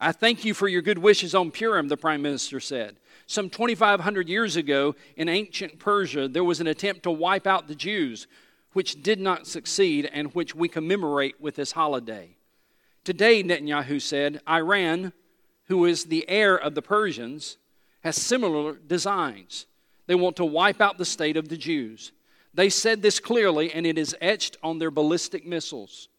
I 0.00 0.12
thank 0.12 0.44
you 0.44 0.54
for 0.54 0.68
your 0.68 0.82
good 0.82 0.98
wishes 0.98 1.34
on 1.34 1.50
Purim, 1.50 1.88
the 1.88 1.96
prime 1.96 2.22
minister 2.22 2.60
said. 2.60 2.96
Some 3.26 3.50
2,500 3.50 4.28
years 4.28 4.56
ago 4.56 4.96
in 5.16 5.28
ancient 5.28 5.78
Persia, 5.78 6.28
there 6.28 6.44
was 6.44 6.60
an 6.60 6.66
attempt 6.66 7.02
to 7.02 7.10
wipe 7.10 7.46
out 7.46 7.68
the 7.68 7.74
Jews, 7.74 8.26
which 8.72 9.02
did 9.02 9.20
not 9.20 9.46
succeed 9.46 10.08
and 10.12 10.34
which 10.34 10.54
we 10.54 10.68
commemorate 10.68 11.40
with 11.40 11.56
this 11.56 11.72
holiday. 11.72 12.37
Today, 13.08 13.42
Netanyahu 13.42 14.02
said, 14.02 14.42
Iran, 14.46 15.14
who 15.68 15.86
is 15.86 16.04
the 16.04 16.28
heir 16.28 16.54
of 16.54 16.74
the 16.74 16.82
Persians, 16.82 17.56
has 18.02 18.20
similar 18.20 18.74
designs. 18.74 19.64
They 20.06 20.14
want 20.14 20.36
to 20.36 20.44
wipe 20.44 20.82
out 20.82 20.98
the 20.98 21.06
state 21.06 21.38
of 21.38 21.48
the 21.48 21.56
Jews. 21.56 22.12
They 22.52 22.68
said 22.68 23.00
this 23.00 23.18
clearly, 23.18 23.72
and 23.72 23.86
it 23.86 23.96
is 23.96 24.14
etched 24.20 24.58
on 24.62 24.78
their 24.78 24.90
ballistic 24.90 25.46
missiles. 25.46 26.10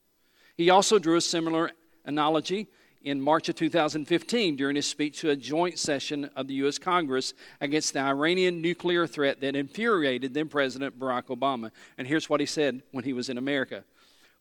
He 0.57 0.71
also 0.71 0.97
drew 0.97 1.15
a 1.15 1.21
similar 1.21 1.69
analogy 2.05 2.65
in 3.03 3.21
March 3.21 3.49
of 3.49 3.55
2015 3.55 4.55
during 4.55 4.75
his 4.75 4.87
speech 4.87 5.19
to 5.19 5.29
a 5.29 5.35
joint 5.35 5.77
session 5.77 6.31
of 6.35 6.47
the 6.47 6.55
U.S. 6.55 6.79
Congress 6.79 7.35
against 7.61 7.93
the 7.93 7.99
Iranian 7.99 8.63
nuclear 8.63 9.05
threat 9.05 9.41
that 9.41 9.55
infuriated 9.55 10.33
then 10.33 10.49
President 10.49 10.97
Barack 10.97 11.27
Obama. 11.27 11.69
And 11.99 12.07
here's 12.07 12.31
what 12.31 12.39
he 12.39 12.47
said 12.47 12.81
when 12.89 13.03
he 13.03 13.13
was 13.13 13.29
in 13.29 13.37
America 13.37 13.83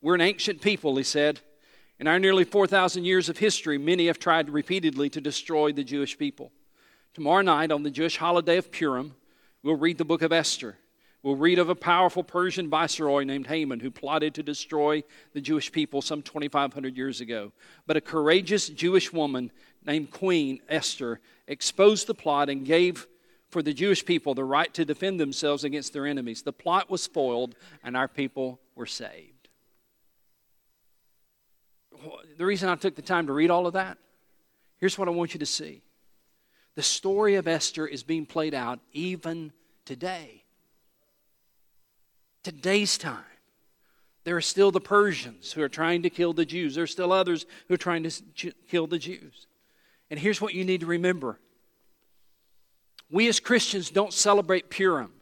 We're 0.01 0.15
an 0.15 0.23
ancient 0.23 0.63
people, 0.63 0.97
he 0.97 1.05
said. 1.05 1.41
In 2.01 2.07
our 2.07 2.21
nearly 2.21 2.45
4,000 2.45 3.05
years 3.05 3.29
of 3.29 3.39
history, 3.39 3.77
many 3.77 4.07
have 4.07 4.21
tried 4.21 4.51
repeatedly 4.51 5.11
to 5.11 5.21
destroy 5.21 5.73
the 5.73 5.83
Jewish 5.83 6.17
people. 6.17 6.53
Tomorrow 7.13 7.43
night, 7.43 7.73
on 7.73 7.83
the 7.83 7.91
Jewish 7.91 8.19
holiday 8.19 8.57
of 8.57 8.71
Purim, 8.71 9.17
we'll 9.65 9.75
read 9.75 9.99
the 9.99 10.05
book 10.05 10.23
of 10.23 10.33
Esther. 10.33 10.77
We'll 11.25 11.35
read 11.35 11.59
of 11.59 11.69
a 11.69 11.75
powerful 11.75 12.23
Persian 12.23 12.71
viceroy 12.71 13.25
named 13.25 13.49
Haman 13.49 13.81
who 13.81 13.91
plotted 13.91 14.35
to 14.35 14.45
destroy 14.45 15.03
the 15.33 15.41
Jewish 15.41 15.73
people 15.73 16.01
some 16.01 16.23
2,500 16.23 16.97
years 16.97 17.21
ago. 17.21 17.53
But 17.85 17.97
a 17.97 18.01
courageous 18.01 18.69
Jewish 18.69 19.13
woman 19.13 19.51
named 19.85 20.13
Queen 20.13 20.61
Esther 20.69 21.21
exposed 21.49 22.07
the 22.07 22.15
plot 22.15 22.49
and 22.49 22.65
gave 22.65 23.09
for 23.51 23.61
the 23.61 23.73
Jewish 23.73 24.05
people 24.05 24.35
the 24.35 24.45
right 24.45 24.73
to 24.75 24.85
defend 24.85 25.19
themselves 25.19 25.65
against 25.65 25.93
their 25.93 26.07
enemies. 26.07 26.43
The 26.43 26.53
plot 26.53 26.89
was 26.89 27.09
foiled, 27.09 27.57
and 27.83 27.97
our 27.97 28.07
people 28.07 28.61
were 28.77 28.87
saved. 28.87 29.38
The 32.39 32.47
reason 32.47 32.69
I 32.69 32.77
took 32.77 32.95
the 32.95 33.03
time 33.03 33.27
to 33.27 33.33
read 33.33 33.51
all 33.51 33.67
of 33.67 33.73
that, 33.75 33.99
here's 34.79 34.97
what 34.97 35.09
I 35.09 35.11
want 35.11 35.35
you 35.35 35.41
to 35.41 35.47
see. 35.47 35.83
The 36.77 36.83
story 36.83 37.35
of 37.35 37.49
Esther 37.49 37.85
is 37.85 38.05
being 38.05 38.27
played 38.27 38.55
out 38.55 38.79
even 38.93 39.53
today. 39.85 40.45
Today's 42.45 42.97
time. 42.97 43.25
There 44.23 44.37
are 44.37 44.41
still 44.41 44.71
the 44.71 44.81
Persians 44.81 45.53
who 45.53 45.63
are 45.63 45.69
trying 45.69 46.03
to 46.03 46.11
kill 46.11 46.33
the 46.33 46.45
Jews. 46.45 46.77
There 46.77 46.85
are 46.85 46.87
still 46.87 47.13
others 47.13 47.45
who 47.67 47.75
are 47.75 47.79
trying 47.79 48.05
to 48.05 48.53
kill 48.69 48.87
the 48.87 48.99
Jews. 48.99 49.49
And 50.09 50.21
here's 50.21 50.41
what 50.41 50.55
you 50.55 50.65
need 50.65 50.81
to 50.81 50.87
remember 50.87 51.41
we 53.11 53.27
as 53.27 53.41
Christians 53.41 53.91
don't 53.91 54.13
celebrate 54.13 54.71
Purim, 54.71 55.13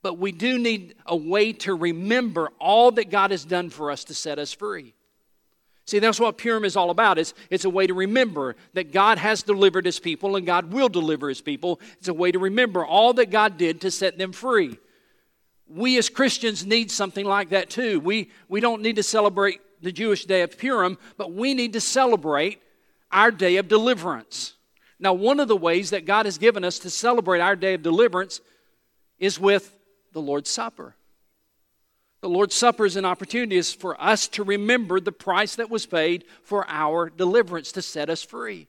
but 0.00 0.16
we 0.16 0.32
do 0.32 0.58
need 0.58 0.94
a 1.04 1.16
way 1.16 1.52
to 1.52 1.74
remember 1.74 2.48
all 2.58 2.92
that 2.92 3.10
God 3.10 3.30
has 3.30 3.44
done 3.44 3.68
for 3.68 3.90
us 3.90 4.04
to 4.04 4.14
set 4.14 4.38
us 4.38 4.52
free. 4.54 4.94
See, 5.84 5.98
that's 5.98 6.20
what 6.20 6.38
Purim 6.38 6.64
is 6.64 6.76
all 6.76 6.90
about. 6.90 7.18
It's, 7.18 7.34
it's 7.50 7.64
a 7.64 7.70
way 7.70 7.86
to 7.86 7.94
remember 7.94 8.54
that 8.74 8.92
God 8.92 9.18
has 9.18 9.42
delivered 9.42 9.84
his 9.84 9.98
people 9.98 10.36
and 10.36 10.46
God 10.46 10.72
will 10.72 10.88
deliver 10.88 11.28
his 11.28 11.40
people. 11.40 11.80
It's 11.98 12.08
a 12.08 12.14
way 12.14 12.30
to 12.30 12.38
remember 12.38 12.84
all 12.84 13.12
that 13.14 13.30
God 13.30 13.58
did 13.58 13.80
to 13.80 13.90
set 13.90 14.16
them 14.16 14.32
free. 14.32 14.78
We 15.66 15.98
as 15.98 16.08
Christians 16.08 16.64
need 16.64 16.90
something 16.90 17.26
like 17.26 17.50
that 17.50 17.68
too. 17.68 17.98
We, 17.98 18.30
we 18.48 18.60
don't 18.60 18.82
need 18.82 18.96
to 18.96 19.02
celebrate 19.02 19.60
the 19.82 19.92
Jewish 19.92 20.24
day 20.24 20.42
of 20.42 20.56
Purim, 20.56 20.98
but 21.16 21.32
we 21.32 21.54
need 21.54 21.72
to 21.72 21.80
celebrate 21.80 22.62
our 23.10 23.30
day 23.30 23.56
of 23.56 23.68
deliverance. 23.68 24.54
Now, 25.00 25.14
one 25.14 25.40
of 25.40 25.48
the 25.48 25.56
ways 25.56 25.90
that 25.90 26.06
God 26.06 26.26
has 26.26 26.38
given 26.38 26.62
us 26.62 26.78
to 26.80 26.90
celebrate 26.90 27.40
our 27.40 27.56
day 27.56 27.74
of 27.74 27.82
deliverance 27.82 28.40
is 29.18 29.40
with 29.40 29.76
the 30.12 30.22
Lord's 30.22 30.48
Supper. 30.50 30.94
The 32.22 32.28
Lord's 32.28 32.54
Supper 32.54 32.86
is 32.86 32.94
an 32.94 33.04
opportunity 33.04 33.60
for 33.62 34.00
us 34.00 34.28
to 34.28 34.44
remember 34.44 35.00
the 35.00 35.10
price 35.10 35.56
that 35.56 35.68
was 35.68 35.86
paid 35.86 36.24
for 36.44 36.64
our 36.68 37.10
deliverance 37.10 37.72
to 37.72 37.82
set 37.82 38.08
us 38.08 38.22
free. 38.22 38.68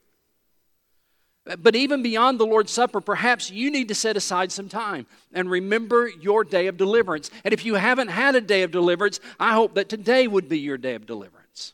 But 1.60 1.76
even 1.76 2.02
beyond 2.02 2.40
the 2.40 2.48
Lord's 2.48 2.72
Supper, 2.72 3.00
perhaps 3.00 3.52
you 3.52 3.70
need 3.70 3.90
to 3.90 3.96
set 3.96 4.18
aside 4.18 4.52
some 4.52 4.70
time 4.70 5.06
and 5.34 5.52
remember 5.52 6.08
your 6.08 6.44
day 6.44 6.66
of 6.66 6.78
deliverance. 6.78 7.30
And 7.44 7.54
if 7.54 7.64
you 7.64 7.76
haven't 7.76 8.08
had 8.08 8.34
a 8.34 8.42
day 8.42 8.64
of 8.64 8.72
deliverance, 8.72 9.20
I 9.40 9.54
hope 9.54 9.76
that 9.76 9.88
today 9.88 10.28
would 10.28 10.50
be 10.50 10.58
your 10.58 10.78
day 10.78 10.96
of 10.96 11.06
deliverance. 11.06 11.74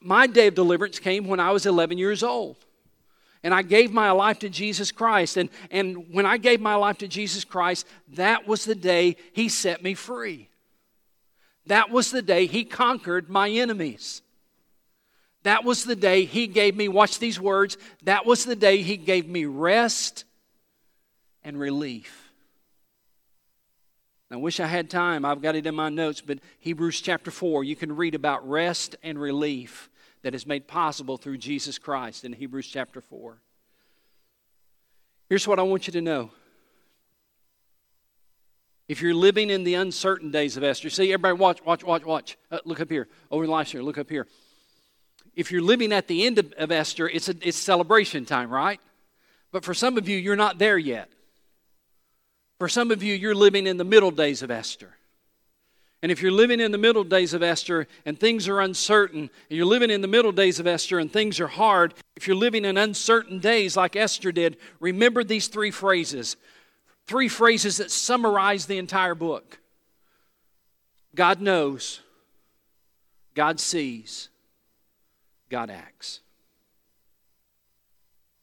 My 0.00 0.26
day 0.26 0.48
of 0.48 0.54
deliverance 0.54 0.98
came 0.98 1.28
when 1.28 1.40
I 1.40 1.50
was 1.50 1.64
11 1.64 1.96
years 1.96 2.22
old 2.22 2.65
and 3.42 3.54
I 3.54 3.62
gave 3.62 3.92
my 3.92 4.10
life 4.10 4.38
to 4.40 4.48
Jesus 4.48 4.92
Christ. 4.92 5.36
And, 5.36 5.50
and 5.70 6.12
when 6.12 6.26
I 6.26 6.36
gave 6.36 6.60
my 6.60 6.74
life 6.74 6.98
to 6.98 7.08
Jesus 7.08 7.44
Christ, 7.44 7.86
that 8.14 8.46
was 8.46 8.64
the 8.64 8.74
day 8.74 9.16
He 9.32 9.48
set 9.48 9.82
me 9.82 9.94
free. 9.94 10.48
That 11.66 11.90
was 11.90 12.10
the 12.10 12.22
day 12.22 12.46
He 12.46 12.64
conquered 12.64 13.28
my 13.28 13.48
enemies. 13.48 14.22
That 15.42 15.64
was 15.64 15.84
the 15.84 15.96
day 15.96 16.24
He 16.24 16.46
gave 16.46 16.76
me, 16.76 16.88
watch 16.88 17.18
these 17.18 17.40
words, 17.40 17.76
that 18.02 18.26
was 18.26 18.44
the 18.44 18.56
day 18.56 18.82
He 18.82 18.96
gave 18.96 19.28
me 19.28 19.44
rest 19.44 20.24
and 21.44 21.58
relief. 21.58 22.26
I 24.30 24.36
wish 24.36 24.58
I 24.58 24.66
had 24.66 24.90
time. 24.90 25.24
I've 25.24 25.40
got 25.40 25.54
it 25.54 25.66
in 25.66 25.74
my 25.76 25.88
notes, 25.88 26.20
but 26.20 26.40
Hebrews 26.58 27.00
chapter 27.00 27.30
4, 27.30 27.62
you 27.62 27.76
can 27.76 27.94
read 27.94 28.16
about 28.16 28.48
rest 28.48 28.96
and 29.04 29.20
relief 29.20 29.88
that 30.26 30.34
is 30.34 30.44
made 30.44 30.66
possible 30.66 31.16
through 31.16 31.38
Jesus 31.38 31.78
Christ 31.78 32.24
in 32.24 32.32
Hebrews 32.32 32.66
chapter 32.66 33.00
4. 33.00 33.38
Here's 35.28 35.46
what 35.46 35.60
I 35.60 35.62
want 35.62 35.86
you 35.86 35.92
to 35.92 36.00
know. 36.00 36.32
If 38.88 39.00
you're 39.00 39.14
living 39.14 39.50
in 39.50 39.62
the 39.62 39.74
uncertain 39.74 40.32
days 40.32 40.56
of 40.56 40.64
Esther, 40.64 40.90
see, 40.90 41.12
everybody 41.12 41.38
watch, 41.38 41.64
watch, 41.64 41.84
watch, 41.84 42.04
watch. 42.04 42.36
Uh, 42.50 42.58
look 42.64 42.80
up 42.80 42.90
here. 42.90 43.06
Over 43.30 43.44
in 43.44 43.50
last 43.50 43.72
year, 43.72 43.84
look 43.84 43.98
up 43.98 44.10
here. 44.10 44.26
If 45.36 45.52
you're 45.52 45.62
living 45.62 45.92
at 45.92 46.08
the 46.08 46.26
end 46.26 46.40
of, 46.40 46.52
of 46.58 46.72
Esther, 46.72 47.08
it's, 47.08 47.28
a, 47.28 47.36
it's 47.40 47.56
celebration 47.56 48.24
time, 48.24 48.50
right? 48.50 48.80
But 49.52 49.64
for 49.64 49.74
some 49.74 49.96
of 49.96 50.08
you, 50.08 50.18
you're 50.18 50.34
not 50.34 50.58
there 50.58 50.76
yet. 50.76 51.08
For 52.58 52.68
some 52.68 52.90
of 52.90 53.00
you, 53.00 53.14
you're 53.14 53.32
living 53.32 53.68
in 53.68 53.76
the 53.76 53.84
middle 53.84 54.10
days 54.10 54.42
of 54.42 54.50
Esther. 54.50 54.96
And 56.06 56.12
if 56.12 56.22
you're 56.22 56.30
living 56.30 56.60
in 56.60 56.70
the 56.70 56.78
middle 56.78 57.02
days 57.02 57.34
of 57.34 57.42
Esther 57.42 57.88
and 58.04 58.16
things 58.16 58.46
are 58.46 58.60
uncertain, 58.60 59.22
and 59.22 59.56
you're 59.56 59.66
living 59.66 59.90
in 59.90 60.02
the 60.02 60.06
middle 60.06 60.30
days 60.30 60.60
of 60.60 60.66
Esther 60.68 61.00
and 61.00 61.12
things 61.12 61.40
are 61.40 61.48
hard, 61.48 61.94
if 62.14 62.28
you're 62.28 62.36
living 62.36 62.64
in 62.64 62.76
uncertain 62.76 63.40
days 63.40 63.76
like 63.76 63.96
Esther 63.96 64.30
did, 64.30 64.56
remember 64.78 65.24
these 65.24 65.48
three 65.48 65.72
phrases. 65.72 66.36
Three 67.08 67.26
phrases 67.26 67.78
that 67.78 67.90
summarize 67.90 68.66
the 68.66 68.78
entire 68.78 69.16
book 69.16 69.58
God 71.12 71.40
knows, 71.40 71.98
God 73.34 73.58
sees, 73.58 74.28
God 75.50 75.70
acts. 75.70 76.20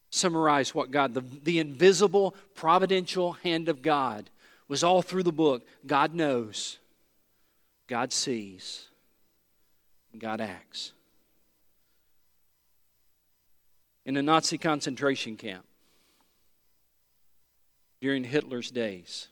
Summarize 0.09 0.75
what 0.75 0.91
God, 0.91 1.13
the, 1.13 1.21
the 1.21 1.59
invisible, 1.59 2.35
providential 2.55 3.31
hand 3.31 3.69
of 3.69 3.81
God 3.81 4.29
was 4.67 4.83
all 4.83 5.01
through 5.01 5.23
the 5.23 5.31
book. 5.31 5.65
God 5.87 6.13
knows. 6.13 6.79
God 7.93 8.11
sees, 8.11 8.87
God 10.17 10.41
acts. 10.41 10.93
In 14.03 14.17
a 14.17 14.21
Nazi 14.23 14.57
concentration 14.57 15.37
camp 15.37 15.63
during 18.01 18.23
Hitler's 18.23 18.71
days, 18.71 19.27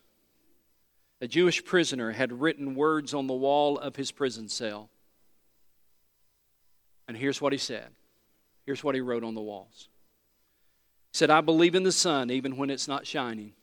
a 1.19 1.27
Jewish 1.27 1.65
prisoner 1.65 2.11
had 2.11 2.39
written 2.39 2.75
words 2.75 3.15
on 3.15 3.25
the 3.25 3.33
wall 3.33 3.79
of 3.79 3.95
his 3.95 4.11
prison 4.11 4.47
cell. 4.47 4.91
And 7.07 7.17
here's 7.17 7.41
what 7.41 7.53
he 7.53 7.57
said. 7.57 7.87
Here's 8.67 8.83
what 8.83 8.93
he 8.93 9.01
wrote 9.01 9.23
on 9.23 9.33
the 9.33 9.41
walls. 9.41 9.89
He 11.11 11.17
said, 11.17 11.31
I 11.31 11.41
believe 11.41 11.73
in 11.73 11.81
the 11.81 11.91
sun 11.91 12.29
even 12.29 12.57
when 12.57 12.69
it's 12.69 12.87
not 12.87 13.07
shining. 13.07 13.53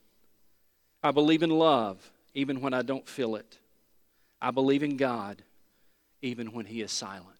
I 1.04 1.12
believe 1.12 1.44
in 1.44 1.50
love 1.50 2.10
even 2.34 2.60
when 2.60 2.74
I 2.74 2.82
don't 2.82 3.08
feel 3.08 3.36
it. 3.36 3.58
I 4.40 4.50
believe 4.50 4.82
in 4.82 4.96
God 4.96 5.42
even 6.22 6.52
when 6.52 6.66
He 6.66 6.80
is 6.80 6.92
silent. 6.92 7.38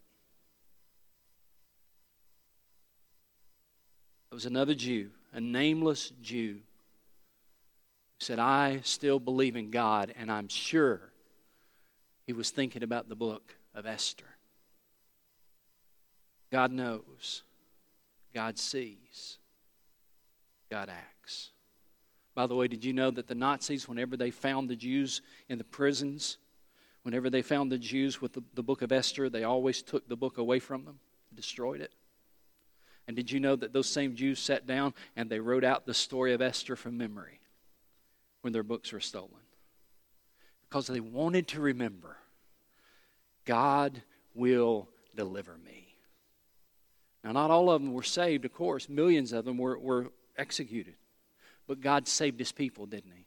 There 4.31 4.37
was 4.37 4.47
another 4.47 4.75
Jew, 4.75 5.11
a 5.33 5.41
nameless 5.41 6.13
Jew, 6.23 6.55
who 6.55 8.21
said, 8.21 8.39
I 8.39 8.81
still 8.83 9.19
believe 9.19 9.57
in 9.57 9.71
God, 9.71 10.13
and 10.19 10.31
I'm 10.31 10.49
sure 10.49 11.01
he 12.27 12.33
was 12.33 12.51
thinking 12.51 12.83
about 12.83 13.09
the 13.09 13.17
book 13.17 13.55
of 13.75 13.87
Esther. 13.87 14.27
God 16.53 16.73
knows, 16.73 17.43
God 18.35 18.59
sees, 18.59 19.39
God 20.71 20.91
acts. 20.91 21.51
By 22.35 22.47
the 22.47 22.55
way, 22.55 22.69
did 22.69 22.85
you 22.85 22.93
know 22.93 23.11
that 23.11 23.27
the 23.27 23.35
Nazis, 23.35 23.89
whenever 23.89 24.17
they 24.17 24.31
found 24.31 24.69
the 24.69 24.77
Jews 24.77 25.23
in 25.49 25.59
the 25.59 25.65
prisons, 25.65 26.37
Whenever 27.03 27.31
they 27.31 27.43
found 27.43 27.71
the 27.71 27.79
Jews 27.79 28.21
with 28.21 28.33
the, 28.33 28.43
the 28.55 28.63
book 28.63 28.83
of 28.83 28.93
Esther, 28.93 29.31
they 29.31 29.45
always 29.45 29.83
took 29.83 30.09
the 30.09 30.17
book 30.17 30.39
away 30.39 30.59
from 30.59 30.85
them, 30.85 30.99
destroyed 31.35 31.81
it. 31.81 31.93
And 33.07 33.17
did 33.17 33.31
you 33.31 33.41
know 33.41 33.57
that 33.57 33.73
those 33.73 33.89
same 33.89 34.15
Jews 34.15 34.39
sat 34.39 34.67
down 34.67 34.93
and 35.17 35.31
they 35.31 35.41
wrote 35.41 35.65
out 35.65 35.87
the 35.87 35.95
story 35.95 36.35
of 36.35 36.43
Esther 36.43 36.77
from 36.77 36.99
memory 36.99 37.41
when 38.43 38.53
their 38.53 38.63
books 38.63 38.93
were 38.93 39.01
stolen? 39.01 39.41
Because 40.69 40.87
they 40.87 41.01
wanted 41.01 41.49
to 41.49 41.61
remember 41.61 42.19
God 43.47 44.03
will 44.35 44.89
deliver 45.17 45.57
me. 45.57 45.89
Now, 47.25 47.33
not 47.33 47.51
all 47.51 47.71
of 47.71 47.81
them 47.83 47.95
were 47.95 48.03
saved, 48.03 48.45
of 48.45 48.53
course. 48.53 48.91
Millions 48.91 49.33
of 49.33 49.47
them 49.47 49.57
were, 49.57 49.79
were 49.79 50.13
executed. 50.37 50.95
But 51.67 51.81
God 51.81 52.07
saved 52.07 52.39
his 52.39 52.53
people, 52.53 52.85
didn't 52.85 53.13
he? 53.13 53.27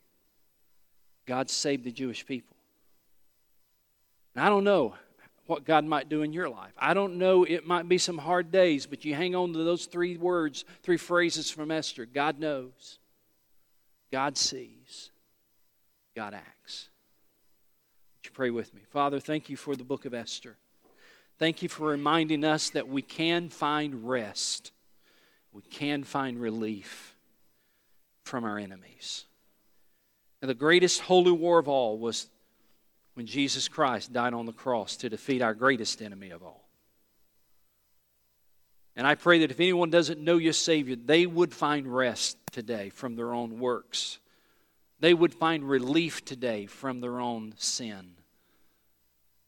God 1.25 1.49
saved 1.49 1.83
the 1.83 1.91
Jewish 1.91 2.25
people. 2.25 2.55
I 4.35 4.49
don't 4.49 4.63
know 4.63 4.95
what 5.47 5.65
God 5.65 5.83
might 5.83 6.07
do 6.07 6.21
in 6.21 6.31
your 6.31 6.49
life. 6.49 6.71
I 6.77 6.93
don't 6.93 7.17
know, 7.17 7.43
it 7.43 7.67
might 7.67 7.89
be 7.89 7.97
some 7.97 8.17
hard 8.17 8.51
days, 8.51 8.85
but 8.85 9.03
you 9.03 9.13
hang 9.13 9.35
on 9.35 9.53
to 9.53 9.63
those 9.63 9.85
three 9.85 10.15
words, 10.15 10.63
three 10.83 10.97
phrases 10.97 11.51
from 11.51 11.71
Esther 11.71 12.05
God 12.05 12.39
knows, 12.39 12.99
God 14.11 14.37
sees, 14.37 15.11
God 16.15 16.33
acts. 16.33 16.89
Would 18.17 18.29
you 18.29 18.31
pray 18.31 18.49
with 18.49 18.73
me? 18.73 18.81
Father, 18.91 19.19
thank 19.19 19.49
you 19.49 19.57
for 19.57 19.75
the 19.75 19.83
book 19.83 20.05
of 20.05 20.13
Esther. 20.13 20.55
Thank 21.37 21.63
you 21.63 21.69
for 21.69 21.87
reminding 21.87 22.43
us 22.45 22.69
that 22.69 22.87
we 22.87 23.01
can 23.01 23.49
find 23.49 24.07
rest, 24.07 24.71
we 25.51 25.63
can 25.63 26.03
find 26.03 26.39
relief 26.39 27.15
from 28.23 28.45
our 28.45 28.57
enemies. 28.57 29.25
And 30.41 30.49
the 30.49 30.55
greatest 30.55 31.01
holy 31.01 31.31
war 31.31 31.59
of 31.59 31.67
all 31.67 31.97
was 31.97 32.29
when 33.13 33.25
Jesus 33.25 33.67
Christ 33.67 34.13
died 34.13 34.33
on 34.33 34.45
the 34.45 34.53
cross 34.53 34.95
to 34.97 35.09
defeat 35.09 35.41
our 35.41 35.53
greatest 35.53 36.01
enemy 36.01 36.29
of 36.29 36.43
all. 36.43 36.67
And 38.95 39.07
I 39.07 39.15
pray 39.15 39.39
that 39.39 39.51
if 39.51 39.59
anyone 39.59 39.89
doesn't 39.89 40.19
know 40.21 40.37
your 40.37 40.53
Savior, 40.53 40.95
they 40.95 41.25
would 41.25 41.53
find 41.53 41.87
rest 41.87 42.37
today 42.51 42.89
from 42.89 43.15
their 43.15 43.33
own 43.33 43.59
works. 43.59 44.19
They 44.99 45.13
would 45.13 45.33
find 45.33 45.67
relief 45.67 46.23
today 46.25 46.65
from 46.65 46.99
their 46.99 47.19
own 47.19 47.53
sin 47.57 48.11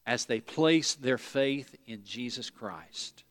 as 0.06 0.26
they 0.26 0.40
place 0.40 0.96
their 0.96 1.18
faith 1.18 1.76
in 1.86 2.04
Jesus 2.04 2.50
Christ. 2.50 3.24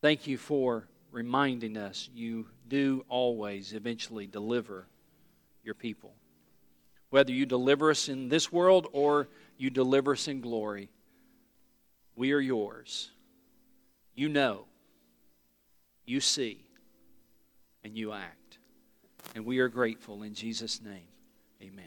Thank 0.00 0.26
you 0.26 0.38
for 0.38 0.88
reminding 1.10 1.76
us 1.76 2.08
you 2.14 2.46
do 2.68 3.04
always 3.08 3.72
eventually 3.72 4.26
deliver 4.26 4.86
your 5.64 5.74
people. 5.74 6.14
Whether 7.10 7.32
you 7.32 7.44
deliver 7.44 7.90
us 7.90 8.08
in 8.08 8.28
this 8.28 8.50
world 8.50 8.86
or 8.92 9.28
you 9.58 9.68
deliver 9.70 10.12
us 10.12 10.28
in 10.28 10.40
glory, 10.40 10.88
we 12.16 12.32
are 12.32 12.40
yours. 12.40 13.10
You 14.14 14.28
know, 14.28 14.64
you 16.06 16.20
see, 16.20 16.64
and 17.84 17.96
you 17.96 18.12
act. 18.12 18.58
And 19.34 19.44
we 19.44 19.58
are 19.58 19.68
grateful 19.68 20.22
in 20.22 20.34
Jesus' 20.34 20.80
name. 20.82 21.08
Amen. 21.62 21.84